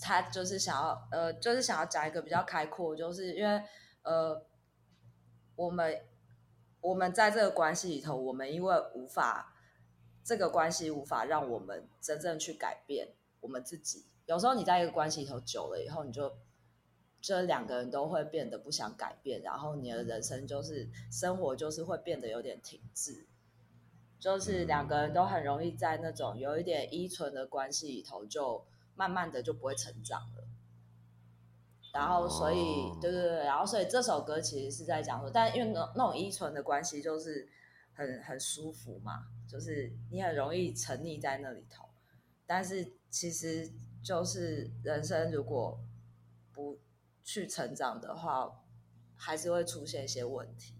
[0.00, 3.62] 他就是想要呃，就是想要讲一个比较开阔，就是因为
[4.02, 4.46] 呃，
[5.54, 6.06] 我们
[6.80, 9.54] 我们在这个关系里头，我们因为无法。
[10.28, 14.06] 这个关系无法让我们真正去改变我们自己。
[14.24, 16.36] 有时候你在一个关系里头久了以后，你就
[17.20, 23.28] 这两个人都会变得不想改变，然后你的人生就是生活就是会变得有点停滞，
[24.18, 28.64] 就是两个人都很容易在那种有一点依存的关系里头，就
[28.94, 30.44] 慢慢的就不会成长了。
[31.92, 32.56] 然后所以
[33.00, 37.48] 对对对，然后所以这首歌其实是在讲说，但因为那那种依存的关系就是
[37.94, 39.28] 很很舒服嘛。
[39.48, 41.88] 就是你很容易沉溺在那里头，
[42.46, 43.70] 但是其实
[44.02, 45.78] 就是人生如果
[46.52, 46.78] 不
[47.22, 48.60] 去成长的话，
[49.14, 50.74] 还是会出现一些问题。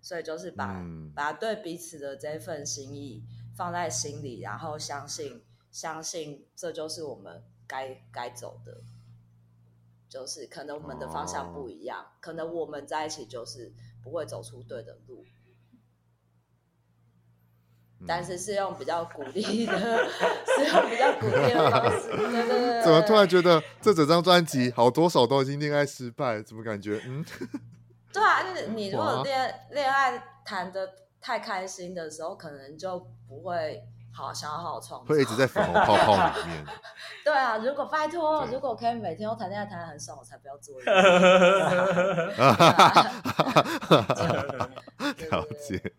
[0.00, 3.22] 所以就是把、嗯、把对彼此的这份心意
[3.56, 8.82] 放在心里，然后相信相信这就是我们该该走的。
[10.08, 13.72] 就是可能我们的方向不一样，哦、可能我们在一起就是
[14.02, 15.24] 不会走出对的路。
[18.06, 22.08] 但是是用比较鼓励的， 是用比较鼓励的方式。
[22.08, 22.82] 对对对。
[22.82, 26.42] 怎么突然觉得这整张专辑好多首都已经恋爱失败？
[26.42, 27.00] 怎么感觉？
[27.06, 27.24] 嗯。
[28.12, 30.88] 对啊，就是你如果恋恋爱谈的
[31.20, 32.98] 太开心的时候，可能就
[33.28, 33.82] 不会
[34.12, 35.14] 好想要好好创作。
[35.14, 36.64] 会一直在粉红泡泡里面。
[37.24, 40.80] 对啊，如果拜托，如果可以每天都谈恋爱谈的很爽，我才不要做。
[45.30, 45.92] 了解。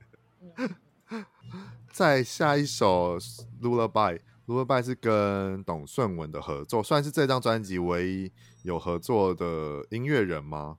[1.91, 3.17] 再下一首
[3.61, 8.31] 《Lullaby》，《Lullaby》是跟董顺文的合作，算是这张专辑唯一
[8.63, 10.77] 有合作的音乐人吗？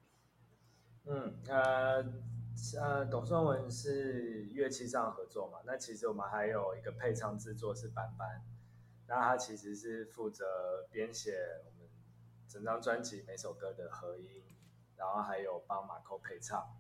[1.05, 2.05] 嗯，呃，
[2.81, 5.59] 呃，董顺文是乐器上合作嘛？
[5.67, 8.43] 那其实我们还有一个配唱制作是班班，
[9.09, 11.37] 那他其实是负责编写
[11.67, 11.89] 我们
[12.49, 14.43] 整张专辑每首歌的合音，
[14.97, 16.77] 然后还有帮马扣配唱，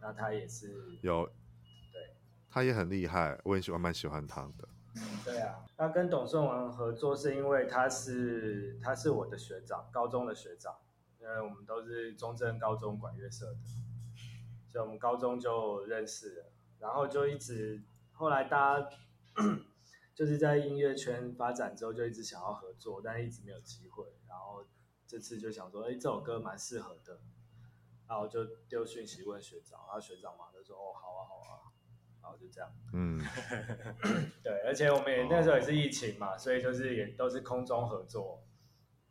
[0.00, 1.26] 那他也是有。
[1.92, 2.16] 对
[2.50, 4.68] 他也很厉害，我也喜欢，蛮喜欢他的。
[4.96, 10.76] 嗯，对啊，那跟董顺文合作是因为他是他是我的学长，高中的学长，
[11.22, 13.60] 因为我们都是中正高中管乐社的，
[14.68, 18.90] 所以我们高中就认识了，然后就一直后来大家
[20.12, 24.66] 就是在音乐圈发展之后，就一直想要合作，但一直没有机会，然后
[25.06, 27.20] 这次就想说，哎，这首歌蛮适合的，
[28.08, 31.72] 然后就丢讯息问学长，然后学长嘛就说，哦，好啊，好啊。
[32.20, 33.18] 然后就这样，嗯，
[34.44, 38.44] 对，而且我们也那时候也是疫情嘛，哦、所以就是也都是空中合作。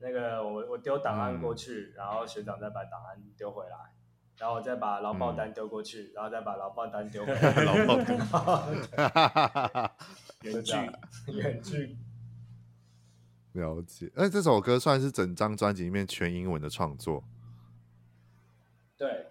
[0.02, 3.78] 那个我我丢档案过去，嗯、然后学长再把档案丢回来，
[4.38, 7.64] 然后我再把劳报单丢过去，嗯、然后再把劳报单丢回 来。
[7.64, 9.96] 劳报单，哈哈哈哈哈。
[10.42, 10.74] 远距，
[11.32, 11.98] 远距。
[13.54, 17.24] 了解，哎，这首歌算是整张专辑里面全英文的创作。
[18.98, 19.28] 对。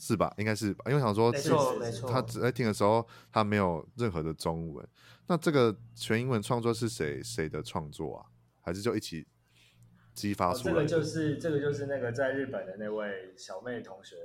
[0.00, 0.32] 是吧？
[0.38, 4.88] 应该是吧，因为想说，没错没错，他只在听的时候，他没有任何的中文。
[5.26, 8.26] 那这个全英文创作是谁谁的创作啊？
[8.62, 9.26] 还是就一起
[10.18, 14.16] 激发出来这个就是这个就是那个在日本的那位小妹同学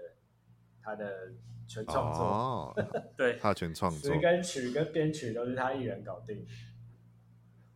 [0.81, 1.31] 他的
[1.67, 2.75] 全创作，哦、
[3.15, 6.45] 对，他全创作，词跟曲跟编曲都是他一人搞定。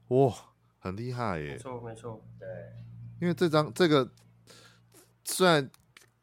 [0.09, 0.33] 哇，
[0.79, 1.51] 很厉害耶！
[1.51, 2.47] 没错没错，对，
[3.21, 4.11] 因为这张这个
[5.23, 5.69] 虽然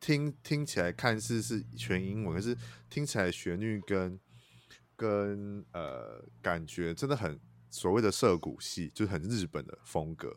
[0.01, 2.57] 听听起来看似是全英文，可是
[2.91, 4.19] 听起来旋律跟
[4.97, 7.41] 跟呃感觉真的很
[7.71, 10.37] 所谓的涩谷系，就是很日本的风格。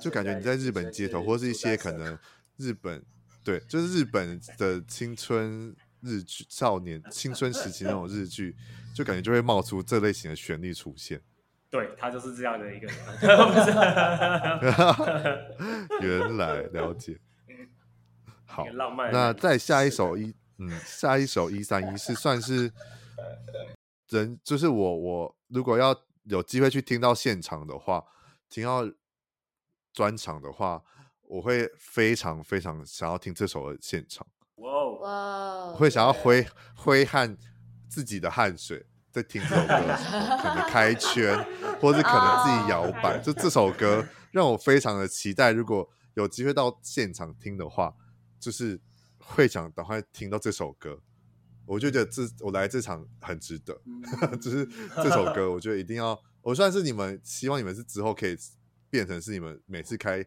[0.00, 2.18] 就感觉你在日本街头，或是一些可能
[2.56, 3.04] 日本
[3.42, 8.56] 对，就是日本的青春日剧、少年青春时期那种日剧，
[8.94, 11.20] 就感觉就会冒出这类型的旋律出现。
[11.70, 12.96] 对，他就是这样的一个人。
[16.00, 17.18] 原来了解。
[18.46, 19.12] 好，浪漫。
[19.12, 22.72] 那再下一首一，嗯，下一首一三一是算是
[24.08, 28.04] 人，就是我我如果要有机会去听到现场的话，
[28.48, 28.90] 听到。
[29.94, 30.82] 专场的话，
[31.22, 34.26] 我会非常非常想要听这首的现场。
[34.56, 35.66] 哇哦哇！
[35.70, 37.36] 我会想要挥挥汗
[37.88, 41.38] 自己的汗水，在听这首歌的时候，可能开圈，
[41.80, 43.18] 或是可能自己摇摆。
[43.20, 47.94] 就这首歌让我非常的期待，如果有机会到现场听的话，
[48.40, 48.80] 就是
[49.18, 51.00] 会想赶快听到这首歌。
[51.66, 53.80] 我就觉得这我来这场很值得，
[54.42, 56.20] 就是这首歌，我觉得一定要。
[56.42, 58.36] 我算是你们，希望你们是之后可以。
[58.94, 60.24] 变成是你们每次开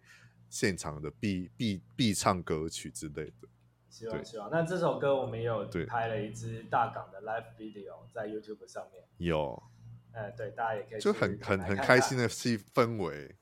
[0.49, 3.47] 现场的必必必唱歌曲之类的。
[3.89, 4.51] 希望希望。
[4.51, 9.01] 那这首歌我们也有拍了一支大港的 live video 在 YouTube 上面。
[9.19, 9.63] 有。
[10.11, 13.33] 呃，对，大家也可以就很很很开心的气氛围。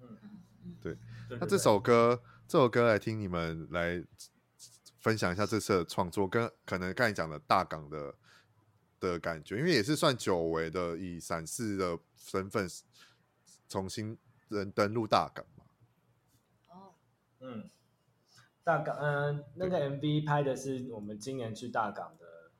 [0.00, 0.18] 嗯
[0.64, 0.98] 嗯对。
[1.38, 4.04] 那这首歌，这首歌来听你们来
[4.98, 8.12] 分享一下这次的创作，跟可能刚才讲的大港的
[8.98, 12.68] 的感觉，因为也是算久违的，以闪四的身份
[13.68, 14.18] 重新。
[14.48, 15.64] 人登陆大港嘛？
[16.68, 16.94] 哦，
[17.40, 17.68] 嗯，
[18.62, 22.50] 大港，嗯、呃，那个 MV 拍的是我们今年去大港的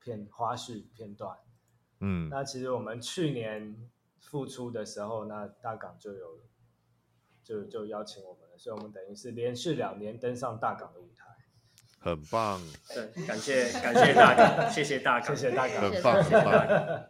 [0.00, 1.36] 片花絮片段。
[2.00, 3.88] 嗯，那其实我们去年
[4.20, 6.40] 复出的时候，那大港就有
[7.42, 11.24] 就就邀请我们了，所以我们等于是连续两年登上大港的舞台，
[11.98, 12.60] 很棒。
[12.88, 17.08] 对，感谢感谢大港，谢谢大港，谢谢大港，很棒，很棒，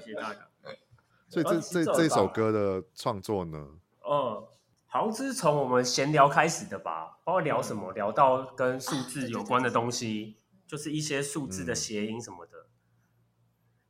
[0.00, 0.45] 谢谢大港。
[1.42, 3.58] 所以这这这首歌的创作呢？
[4.08, 4.42] 嗯，
[4.86, 12.52] 好像是从我们闲聊开始的吧，包括聊什么，聊到跟数字有关的东西，就是一些数字的谐音什么的。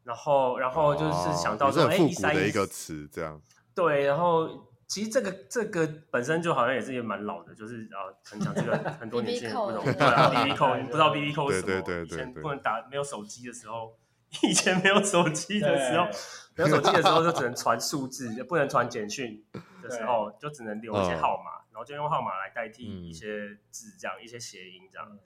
[0.02, 3.40] 然后，然后就是想到说，哎，复古的一个词这样。
[3.74, 4.48] 对，然后
[4.86, 11.66] 其实这个这个本身就好像也是也蛮老的，就是啊，很讲这个很多年轻人不懂，对啊，BB Call， 不知道 BB Call 是什么？
[11.66, 13.96] 对对对对，以前不能打，没有手机的时候。
[14.42, 16.06] 以前没有手机的时候，
[16.54, 19.44] 没有手机的时候就只能传数字，就不能传简讯
[19.82, 25.18] 的时候，就只能留一些号码，然后就用号码来代替一些字，这样一些谐音这样。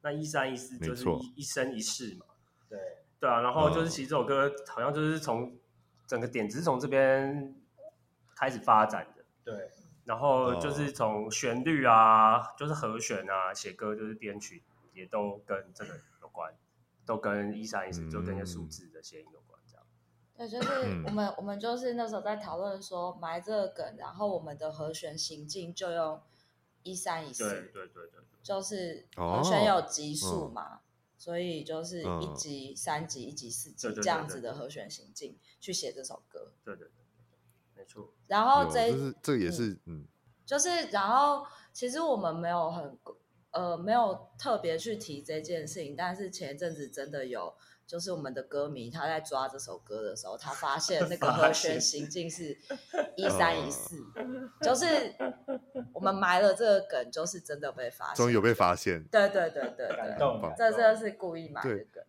[0.00, 2.26] 那一三一四就是一一生一世嘛，
[2.68, 2.78] 对
[3.18, 3.40] 对啊。
[3.40, 5.56] 然后就是其实这首歌好像就是从
[6.06, 7.54] 整个点子是从这边
[8.36, 9.70] 开始发展的，对。
[10.04, 14.62] 然后就是从旋律啊，就是和弦啊，写歌就是编曲
[14.94, 15.90] 也都跟这个
[16.22, 16.50] 有关。
[17.08, 19.86] 都跟一三一四，就跟一个数字的谐音有关，这样。
[20.36, 26.20] 对，就是我们我们就是那时候在讨论说埋这个梗，然后我们的和弦行进就用
[26.82, 27.44] 一三一四。
[27.44, 28.20] 对对对对。
[28.42, 30.80] 就是和弦有级数嘛，
[31.16, 36.52] 所以就是一级、三级、一级、四级这样子的和弦行进去写这首歌。
[36.62, 36.92] 对对对，
[37.74, 38.12] 没错。
[38.26, 40.06] 然后这这也是嗯，
[40.44, 42.98] 就是然后其实我们没有很。
[43.50, 47.54] 呃，没有特别去提这件事情，但是前一阵子真的有，
[47.86, 52.56] 就是我们的歌迷他在抓这首歌的时候，他发现那个 和弦行进是
[53.16, 53.96] 一三一四，
[54.60, 54.84] 就是
[55.94, 62.04] 我们埋了这个梗，就是真的被发现，终于有被发现，对对对对对，这真的是故意埋的梗，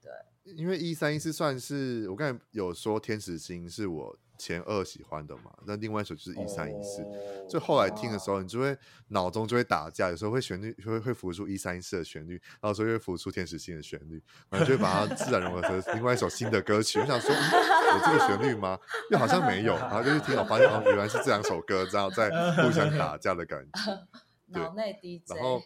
[0.00, 0.10] 对，
[0.44, 4.16] 对，因为一三一四算是我刚才有说天使心是我。
[4.36, 7.04] 前二喜欢的嘛，那另外一首就是一三一四，
[7.48, 8.76] 就后来听的时候，你就会
[9.08, 16.98] 脑中就会打架，有时候会旋律会会浮出一三一四的旋律，然后有时候会浮出天使心的旋律，然后就会把它自然融合成另外一首新的歌曲。
[16.98, 18.78] 我想说，有这个旋律吗？
[19.10, 24.06] 又好像没有，然后就去听，我发现哦，原来是这两首歌，这样在互相打架的感觉。
[24.48, 25.62] 脑内 DJ，然后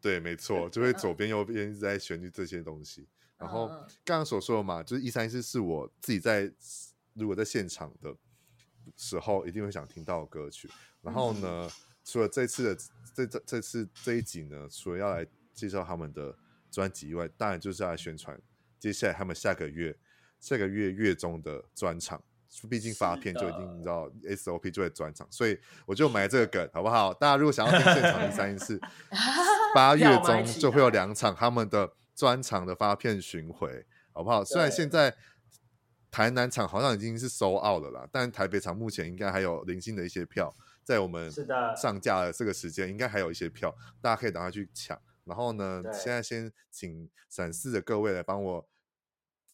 [0.00, 3.08] 对，没错，就会左边右边一直在旋律这些东西。
[3.38, 3.68] 然后
[4.04, 6.52] 刚刚所说的嘛，就是一三一四是我自己在。
[7.18, 8.14] 如果在现场的
[8.96, 10.70] 时候，一定会想听到歌曲。
[11.02, 11.70] 然后呢，嗯、
[12.04, 12.82] 除了这次的
[13.14, 16.34] 这这这次这一集呢，除了要来介绍他们的
[16.70, 18.40] 专辑以外，当然就是要来宣传
[18.78, 19.96] 接下来他们下个月
[20.38, 22.22] 下个月月中的专场。
[22.70, 27.12] 毕竟发片就已经你知道 SOP 就会专场，所以我就埋这个梗，好不好？
[27.12, 28.80] 大家如果想要听现场一三一四，
[29.74, 34.42] 八月中就会有两场他们的专场的发片巡回，好不好？
[34.42, 35.14] 虽然现在
[36.18, 40.52] 台南场好像已经是 sold out 了啦，但台北场目前应该还有零星的一些票，
[40.82, 41.30] 在我们
[41.76, 45.00] 上架的这个时间，应该还有一些票，大家可以等下去抢。
[45.22, 48.68] 然后呢，现在先请闪四的各位来帮我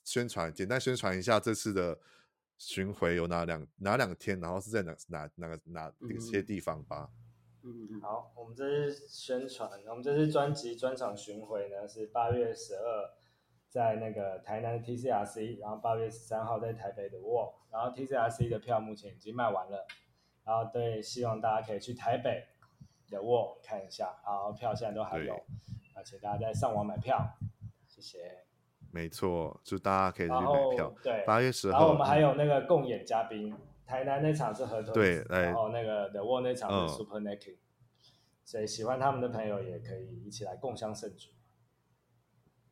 [0.04, 1.98] 宣传，简单宣传一下这次的
[2.56, 7.10] 巡回有哪两哪两天，然后是在哪哪哪个哪哪些地方吧。
[7.62, 8.00] 嗯嗯。
[8.00, 13.12] 好，我们这次宣传，我们这次专辑专场巡回呢是八月十二
[13.74, 19.84] 在那个台南的 TCRC，然后八月十三号在台北的 WARD，然后 TCRC 的票目前已经卖完了，
[20.44, 22.44] 然后对，希望大家可以去台北
[23.10, 25.34] 的 WARD 看一下，然后票现在都还有，
[25.96, 27.18] 而且大家在上网买票，
[27.88, 28.44] 谢谢。
[28.92, 30.94] 没错，就大家可以去买票。
[31.02, 31.78] 对，八月十号。
[31.78, 37.58] 然后我们还有那个共演嘉宾，嗯、台南那场是河豚，对，然后那个 The WARD 那场是 Super Naked，、嗯、
[38.44, 41.30] 所以喜欢他们的朋友也可以一起来共襄盛举。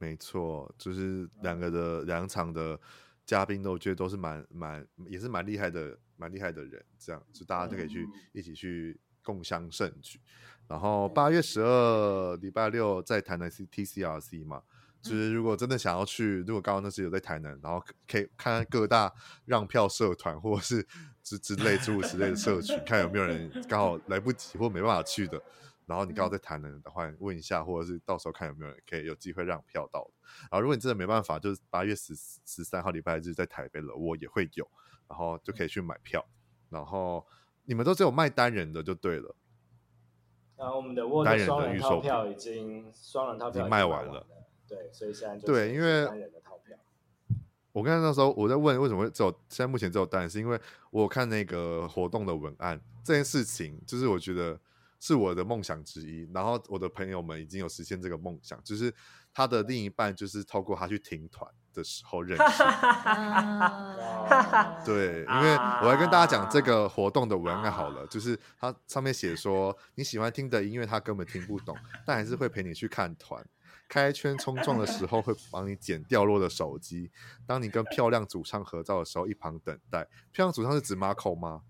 [0.02, 2.76] 没错，就是两个的两场的
[3.24, 10.20] 嘉宾都我觉得都是蛮蛮也是蛮厉害的，蛮厉害的人，这样就大家就可以去、嗯、一起去共襄盛举。
[10.66, 14.62] 然后八月十二礼拜六在台南 TCRC 嘛。
[15.00, 19.12] 就是如果真的想要去，如果刚刚那次有在台南，然后可以看看各大
[19.46, 20.86] 让票社团或者是
[21.24, 25.42] 之之类诸如此类的社群，看有没有人刚好来不及或没办法去的，
[25.86, 30.10] 然后你刚好在台南的话，问一下，或者是到时候看有没有人可以有机会让票到的。
[30.42, 34.68] 然后如果你真的没办法，就是八月十十三号礼拜日在台北了，我也会有，
[35.08, 36.24] 然后就可以去买票。
[36.70, 37.26] 然后
[37.64, 39.34] 你们都只有卖单人的就对了。
[40.56, 44.26] 然后我们的沃的双人套票已经双人套票已经卖完了。
[44.68, 46.06] 对，所以现在就对，因为
[47.72, 50.60] 我刚才那时候我在问为什么会只有现在目前只有单人，是因为
[50.90, 54.58] 我有看那个活动的文案，这件事情就是我觉得
[55.02, 56.30] 是我的梦想之一。
[56.32, 58.94] 然后我的朋友们已经有实现这个梦想，就是
[59.34, 62.44] 他的另一半就是透过他去听团的时候认识。
[64.86, 71.76] 对，因为我来跟大家讲这个活动的文案好了，就是它上面写说你喜欢听的音乐他根本听不懂，
[72.06, 73.44] 但还是会陪你去看团。
[73.88, 77.10] 开圈冲撞的时候会帮你捡掉落的手机，
[77.44, 80.08] 当你跟漂亮主唱合照的时候，一旁等待。
[80.30, 81.62] 漂亮主唱是指 Marco 吗？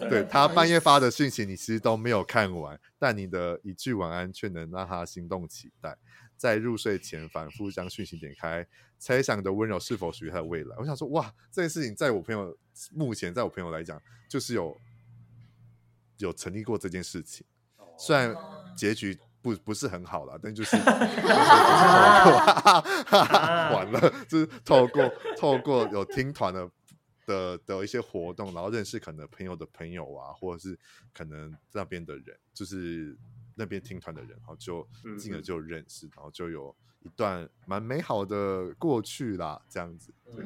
[0.00, 5.96] 对对，他半夜发的讯息你其实都没有看完，但你的一句晚安却能让他心动期待。
[6.36, 8.66] 在入睡前反复将讯息点开，
[8.98, 10.76] 猜想你的温柔是否属于他的未来？
[10.78, 12.56] 我想说，哇，这件事情在我朋友
[12.92, 14.76] 目前在我朋友来讲，就是有
[16.18, 17.46] 有成立过这件事情，
[17.96, 18.34] 虽然
[18.76, 19.18] 结局。
[19.42, 20.86] 不不是很好了，但就是， 就是
[23.74, 26.70] 完了，就是透过 透过有听团的
[27.26, 30.78] 的的一些活动，然后认识可能朋友的朋友啊，或者是
[31.12, 33.16] 可能那边的人，就是
[33.54, 34.86] 那边听团的人，然后就
[35.18, 40.44] 进而就认识，然后就有一段蛮美好的过去啦，这样子，对，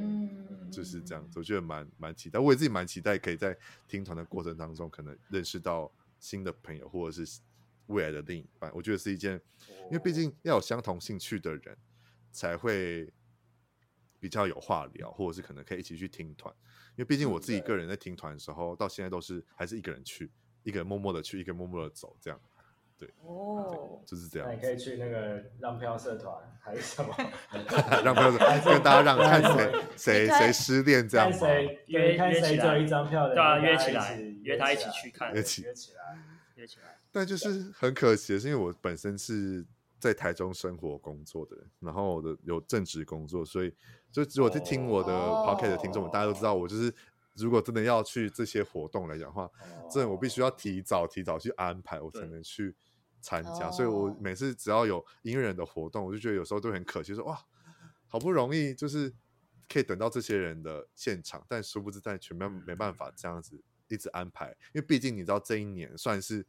[0.70, 3.57] 就是这样子，我觉得蛮蛮期待，我也自己蛮期待，可以在
[3.89, 7.41] 听团的过程当中，可能认识到新的朋友，或者是。
[7.89, 9.41] 未来的另一半，我觉得是一件，
[9.85, 11.79] 因为毕竟要有相同兴趣的人，
[12.33, 13.09] 才会
[14.18, 16.53] 比较有话聊，或者是可能可以一起去听团。
[16.97, 20.30] 因为毕竟我自己个人在听团的时候，到现在都是还是一个人去，
[20.62, 22.40] 一个人默默的去，一个人默默的走，这样。
[22.99, 24.49] 对，哦，就是这样。
[24.49, 27.14] 那你可以去那个让票社团，还是什么？
[28.03, 29.42] 让票社团跟大家让看
[29.99, 31.47] 谁谁谁失恋这样吗？
[31.88, 36.18] 约看谁只有一张票的，对啊，约起来，约他一起去看，约起约起来，
[36.55, 36.99] 约起来。
[37.12, 39.62] 但就是很可惜的是，因为我本身是
[40.07, 43.74] 在台中生活工作的人，然后我的有正职工作，所以
[44.12, 46.94] 就如果在听我的 podcast 的听众们，大家都知道，我就是
[47.34, 49.50] 如果真的要去这些活动来讲的话，
[49.90, 52.72] 真的我必须要提早提早去安排，我才能去
[53.20, 53.68] 参加。
[53.70, 57.36] 所以我每次只要有音乐人的活动，我就觉得有时候都很可惜，说哇，
[58.07, 59.12] 好不容易就是
[59.68, 66.46] 可以等到这些人的现场，但殊不知在全面没办法这样子一直安排，因为毕竟你知道这一年算是。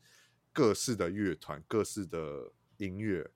[0.53, 3.29] 各式的乐团、各式的音乐，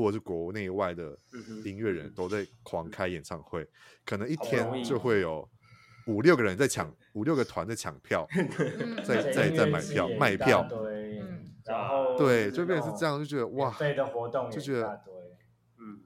[0.00, 1.16] 或者是国内外的
[1.64, 3.68] 音乐人都在狂开演唱会，
[4.04, 5.48] 可能一天就会有
[6.06, 8.26] 五六个人在抢，五六个团在抢票，
[9.04, 11.20] 在在在买票卖票，对
[11.64, 13.72] 然后对，就变成是这样，就觉得哇，
[14.50, 15.00] 就觉得
[15.78, 16.00] 嗯，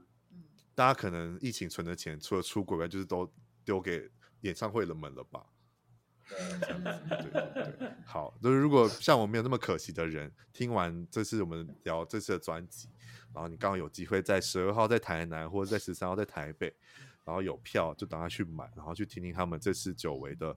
[0.75, 3.33] 大家可能疫情存的钱，除了出国外，就是都
[3.65, 5.47] 丢给演唱会的们了吧。
[6.29, 8.35] 对，对对对，好。
[8.43, 12.89] 就是如果像我没有那么可惜的人，听完这次我们聊这次的专辑，
[13.33, 16.75] 然后你刚好有机会在十二号在台南，或者在十三号在台北，
[17.25, 20.57] 然后有票就等他去买，然后去听听他们这次久违的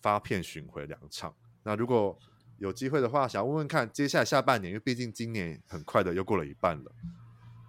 [0.00, 1.34] 发片巡回两场。
[1.62, 2.18] 那如果
[2.58, 6.92] 有机会的话，想要问问看，接下来下半年，因为毕竟今年很快的又过了一半了。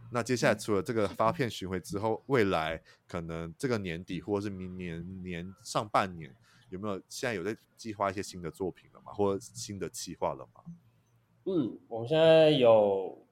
[0.10, 6.34] 那接下来除了这个发片巡回之后，未来可能这个年底或者是明年年上半年，
[6.70, 9.14] 有没有现在有在计划一些新的作品了吗？
[9.14, 10.64] 或者新的计划了吗？
[11.46, 13.26] 嗯，我们现在有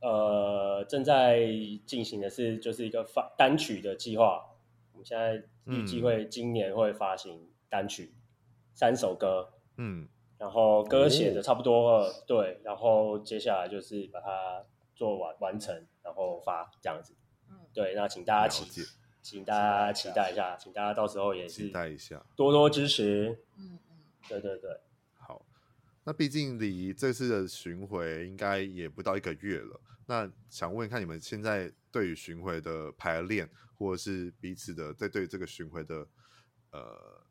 [0.00, 1.40] 呃正在
[1.86, 4.44] 进行的是就是一个发单曲的计划。
[4.92, 8.22] 我们现在预计会今年会发行单曲、嗯、
[8.74, 10.08] 三首歌，嗯，
[10.38, 14.64] 然后歌写的差不多了，哦、对，然后接下来就是把它。
[14.94, 17.16] 做完完成，然后发这样子，
[17.48, 18.82] 嗯，对，那请大家期，
[19.22, 23.98] 请大家期待一下，请大家到时候也是期待一下，多多支持，嗯嗯，
[24.28, 24.80] 对对对，
[25.14, 25.46] 好，
[26.02, 33.48] 那毕竟离这次的巡回应该也不到一个月了，那想问看你们现在对于巡回的排练，
[33.78, 36.06] 或者是彼此的在对这个巡回的
[36.72, 37.24] 呃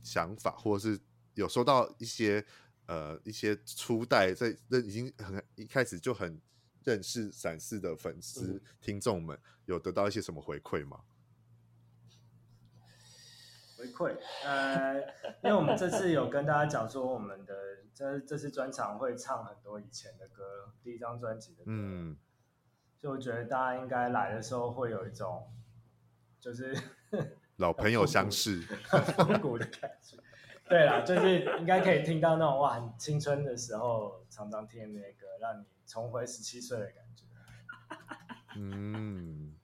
[0.00, 1.00] 想法，或者是
[1.34, 2.44] 有收到一些
[2.86, 6.40] 呃一些初代在那已经很一开始就很。
[6.84, 11.00] 认识闪四的粉丝、嗯、听众们有得到一些什么回馈吗？
[13.76, 15.00] 回馈，呃，
[15.42, 17.54] 因为我们这次有跟大家讲说，我们的
[17.94, 22.16] 这这次专场会唱很多以前的歌，第一张专辑的歌，嗯，
[22.98, 25.52] 就我觉得大家应该来的时候会有一种
[26.40, 26.76] 就是
[27.58, 30.16] 老朋友相识、复古的感觉。
[30.68, 35.64] 对啦，就是应该可以听到那种哇，很青春的时候常常听的那些歌，让你。
[35.88, 37.24] 重回十七岁的感觉。
[38.56, 39.54] 嗯，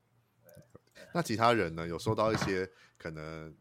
[1.13, 1.87] 那其他人呢？
[1.87, 3.55] 有收到一些可能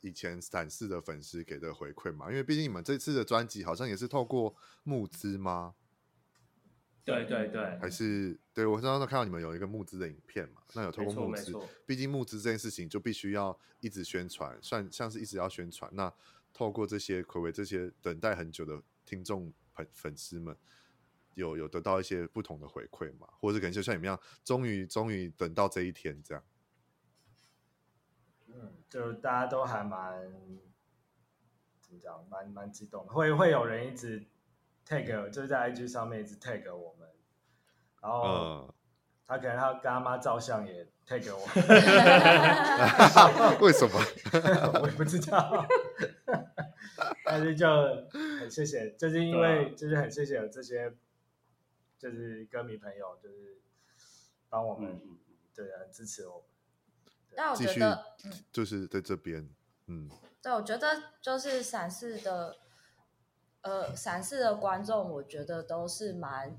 [0.00, 2.28] 以前闪四的粉丝给的回馈吗？
[2.28, 5.74] 因为毕竟你们这次的专辑好像也是透过募资吗？
[7.04, 10.62] 对对对，还是对我刚刚都看到你们有一个募资的影片嘛？
[10.74, 11.52] 那有透过募资，
[11.86, 15.90] 毕竟募资这件事情就必须要一直宣传，算像是一直要宣传。
[15.94, 16.12] 那
[16.52, 20.56] 透过这些睽违这些等待很久的听众粉粉丝们。
[21.34, 26.42] 有有得到一些不同的回馈嘛，或者是可能就像你们一样，终于终于等到这一天这样。
[28.48, 30.30] 嗯，就大家都还蛮
[31.80, 34.24] 怎么讲，蛮蛮激动的，会会有人一直
[34.86, 37.08] tag，就是在 IG 上面一直 tag 我们，
[38.00, 38.72] 然后
[39.26, 41.44] 他可能他跟他妈照相也 tag 我
[43.60, 43.98] 为什么？
[44.80, 45.66] 我也不知道，
[47.24, 47.66] 但是就
[48.38, 50.94] 很谢谢，就是因为就是很谢谢有这些。
[52.04, 53.56] 就是歌迷朋友，就是
[54.50, 55.16] 帮我们，嗯、
[55.54, 56.42] 对啊，支持我们。
[57.34, 58.04] 但我觉得，
[58.52, 59.48] 就是在这边，
[59.86, 60.10] 嗯，
[60.42, 62.58] 对，我觉得就是闪视的，
[63.62, 66.54] 呃，闪视的观众，我觉得都是蛮，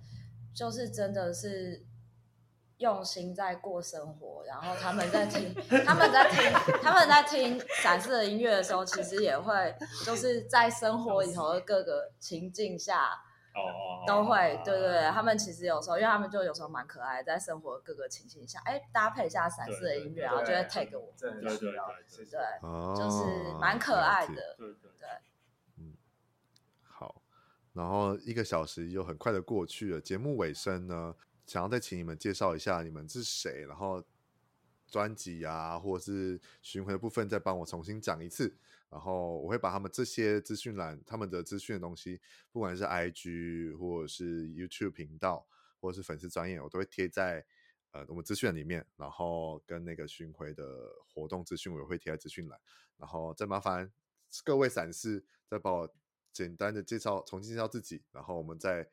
[0.52, 1.86] 就是真的是
[2.78, 5.54] 用心在过生活，然后他们在听，
[5.86, 13.22] 他们在听，他们在听闪视的音乐的时候，其实也会就是在生活里头的各个情境下。
[13.56, 22.40] 哦，都会，对对对，他们其实有时候，因为他们就有时候蛮可爱，在生活各个情形下，哎，搭配一下闪色的音乐，然后就会 take 我，对对对对，
[22.96, 25.08] 就是蛮可爱的，对对对，
[25.78, 25.94] 嗯，
[26.84, 27.22] 好，
[27.72, 34.04] 然后一个小时又很快的过去了，节目尾声呢，想要再请你们介绍一下你们是谁，然后
[34.88, 38.54] 专辑啊，或者是巡回的部分，再帮我重新讲一次。
[38.90, 42.22] 然后我会把他们这些资讯栏、他们的资讯的东西，
[42.52, 45.48] 不管是 IG 或者是 YouTube 频道，
[45.80, 47.46] 或者是粉丝专页，我都会贴在
[47.92, 48.86] 呃我们资讯里面。
[48.96, 50.64] 然后跟那个巡回的
[51.14, 52.60] 活动资讯，我也会贴在资讯栏。
[52.98, 53.92] 然后再麻烦
[54.44, 55.96] 各位闪四再帮我
[56.32, 58.90] 简单的介绍、重新介绍自己，然后我们再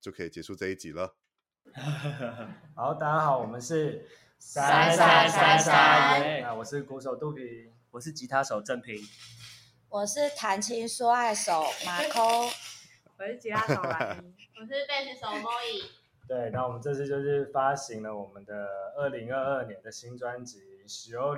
[0.00, 1.16] 就可以结束这一集了。
[2.74, 4.08] 好，大家好，我们是
[4.38, 7.72] 闪闪闪闪，那我是鼓手杜平。
[7.90, 8.96] 我是吉他手郑平，
[9.88, 12.44] 我是弹琴说爱手马抠，
[13.16, 15.82] 我是吉他手蓝音，我是贝斯手莫伊。
[16.28, 21.36] 对，那我们这次就是发行了我们的二零二二年的新专辑《Shiori》，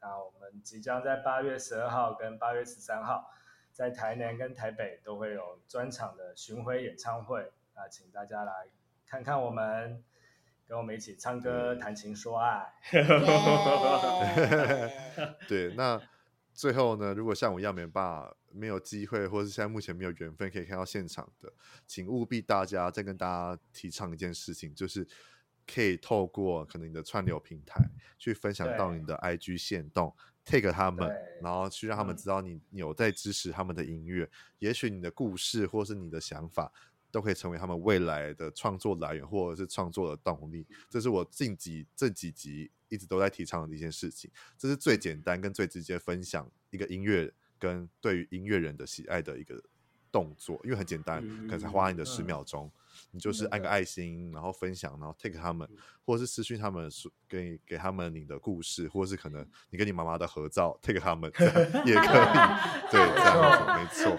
[0.00, 3.30] 那我们即将在八月十二号跟八月十三号，
[3.72, 8.68] 在台南跟台北都会有专场的巡回演唱会，那请大家来
[9.06, 10.02] 看看我们。
[10.68, 12.70] 跟我们一起唱歌、谈情、说爱。
[15.48, 15.98] 对，那
[16.52, 17.14] 最后呢？
[17.14, 21.50] 如果像我一样没办没有机会，或是现在目前没有缘分可以看到现场的，
[21.86, 25.08] 请务必大家再跟大家提倡一件事情，就是
[25.66, 27.82] 可以透过可能你的串流平台
[28.18, 30.14] 去分享到你的 IG 线动
[30.44, 31.10] take 他们，
[31.40, 34.28] 然后去让他们知道你有在支持他们的音乐。
[34.58, 36.70] 也许你的故事或是你的想法。
[37.10, 40.66] 都可以成为他们未来的创作来源，或者是创作的动力。
[40.88, 44.30] 这是我近几这几集一直都在提倡的一件事情。
[44.56, 49.62] 这是最简单跟最直接分享一个音乐跟对于音乐人的喜爱的一个
[50.10, 52.66] 动作，因为很简单，嗯、可能才花你的十秒钟。
[52.66, 52.72] 嗯
[53.10, 55.68] 你就是按个爱心，然后分享，然后 take 他们，
[56.04, 56.88] 或者是私讯他们，
[57.28, 61.30] 给给他们你的故事，或者是可能你跟你妈妈的合照，take 他们
[61.86, 62.28] 也可以，
[62.90, 64.18] 对，这样子没错。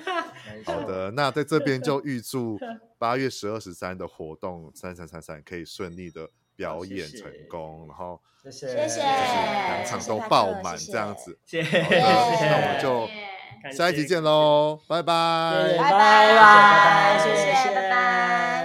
[0.65, 2.59] 好的，那在这边就预祝
[2.97, 11.37] 八月十二十三的活动三三三三可以顺利的表演成功，然后谢谢，就是两场都爆满这样子。
[11.45, 13.07] 谢谢，那我们就
[13.77, 18.58] 下一集见喽，拜拜，拜拜，谢谢，拜拜。